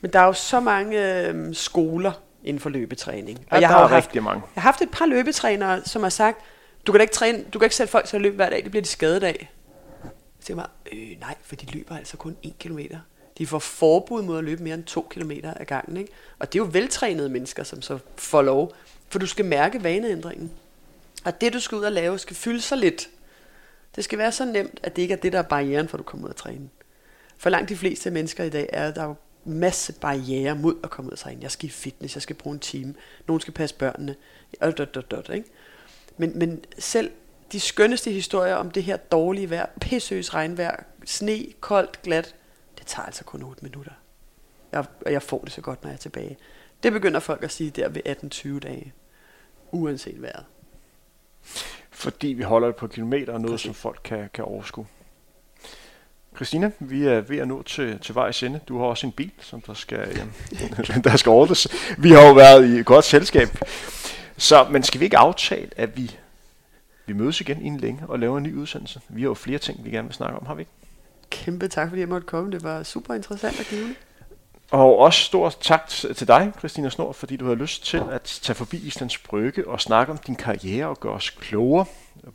[0.00, 2.12] Men der er jo så mange øh, skoler
[2.44, 3.38] inden for løbetræning.
[3.38, 4.42] Og jeg jeg der har er haft, rigtig mange.
[4.54, 6.38] jeg har haft et par løbetrænere, som har sagt,
[6.86, 8.62] du kan da ikke, træne, du kan ikke sætte folk til at løbe hver dag,
[8.62, 9.50] det bliver de skadet af.
[10.02, 12.98] Så siger jeg bare, øh, nej, for de løber altså kun 1 kilometer.
[13.38, 15.96] De får forbud mod at løbe mere end 2 kilometer ad gangen.
[15.96, 16.12] Ikke?
[16.38, 18.72] Og det er jo veltrænede mennesker, som så får lov.
[19.10, 20.50] For du skal mærke vaneændringen.
[21.24, 23.08] Og det, du skal ud og lave, skal fylde så lidt.
[23.96, 25.98] Det skal være så nemt, at det ikke er det, der er barrieren for, at
[25.98, 26.68] du kommer ud og træne.
[27.38, 31.08] For langt de fleste mennesker i dag er der jo masse barriere mod at komme
[31.08, 31.42] ud og træne.
[31.42, 32.94] Jeg skal i fitness, jeg skal bruge en time,
[33.26, 34.16] nogen skal passe børnene,
[34.60, 35.48] og dot, dot, dot, ikke?
[36.16, 37.10] Men, men selv
[37.52, 42.34] de skønneste historier om det her dårlige vejr, pissøs regnvejr, sne, koldt, glat,
[42.78, 43.92] det tager altså kun 8 minutter.
[44.72, 46.38] Jeg, og jeg får det så godt, når jeg er tilbage.
[46.82, 48.02] Det begynder folk at sige der ved
[48.56, 48.92] 18-20 dage,
[49.72, 50.44] uanset vejret.
[51.90, 53.64] Fordi vi holder det på kilometer og noget, Præcis.
[53.64, 54.86] som folk kan, kan overskue.
[56.36, 58.60] Christina, vi er ved at nå til, til vejs ende.
[58.68, 61.68] Du har også en bil, som der skal, øh, der skal ordnes.
[61.98, 63.48] Vi har jo været i et godt selskab.
[64.36, 66.16] Så, men skal vi ikke aftale, at vi,
[67.06, 69.00] vi mødes igen inden længe og laver en ny udsendelse?
[69.08, 70.72] Vi har jo flere ting, vi gerne vil snakke om, har vi ikke?
[71.30, 72.52] Kæmpe tak, fordi jeg måtte komme.
[72.52, 73.94] Det var super interessant og givende.
[74.70, 78.54] Og også stor tak til dig, Christina Snor, fordi du har lyst til at tage
[78.54, 81.84] forbi Islands Brygge og snakke om din karriere og gøre os klogere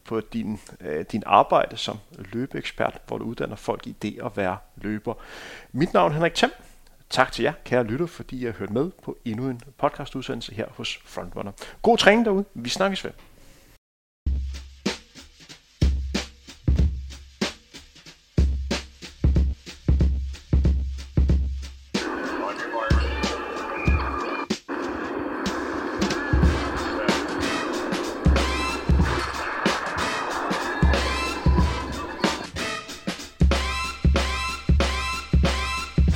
[0.05, 4.57] på din, øh, din arbejde som løbeekspert, hvor du uddanner folk i det at være
[4.75, 5.13] løber.
[5.71, 6.51] Mit navn er Henrik Thiem.
[7.09, 10.65] Tak til jer, kære lytter, fordi I har hørt med på endnu en podcastudsendelse her
[10.77, 11.51] hos Frontrunner.
[11.81, 12.45] God træning derude.
[12.53, 13.11] Vi snakkes ved.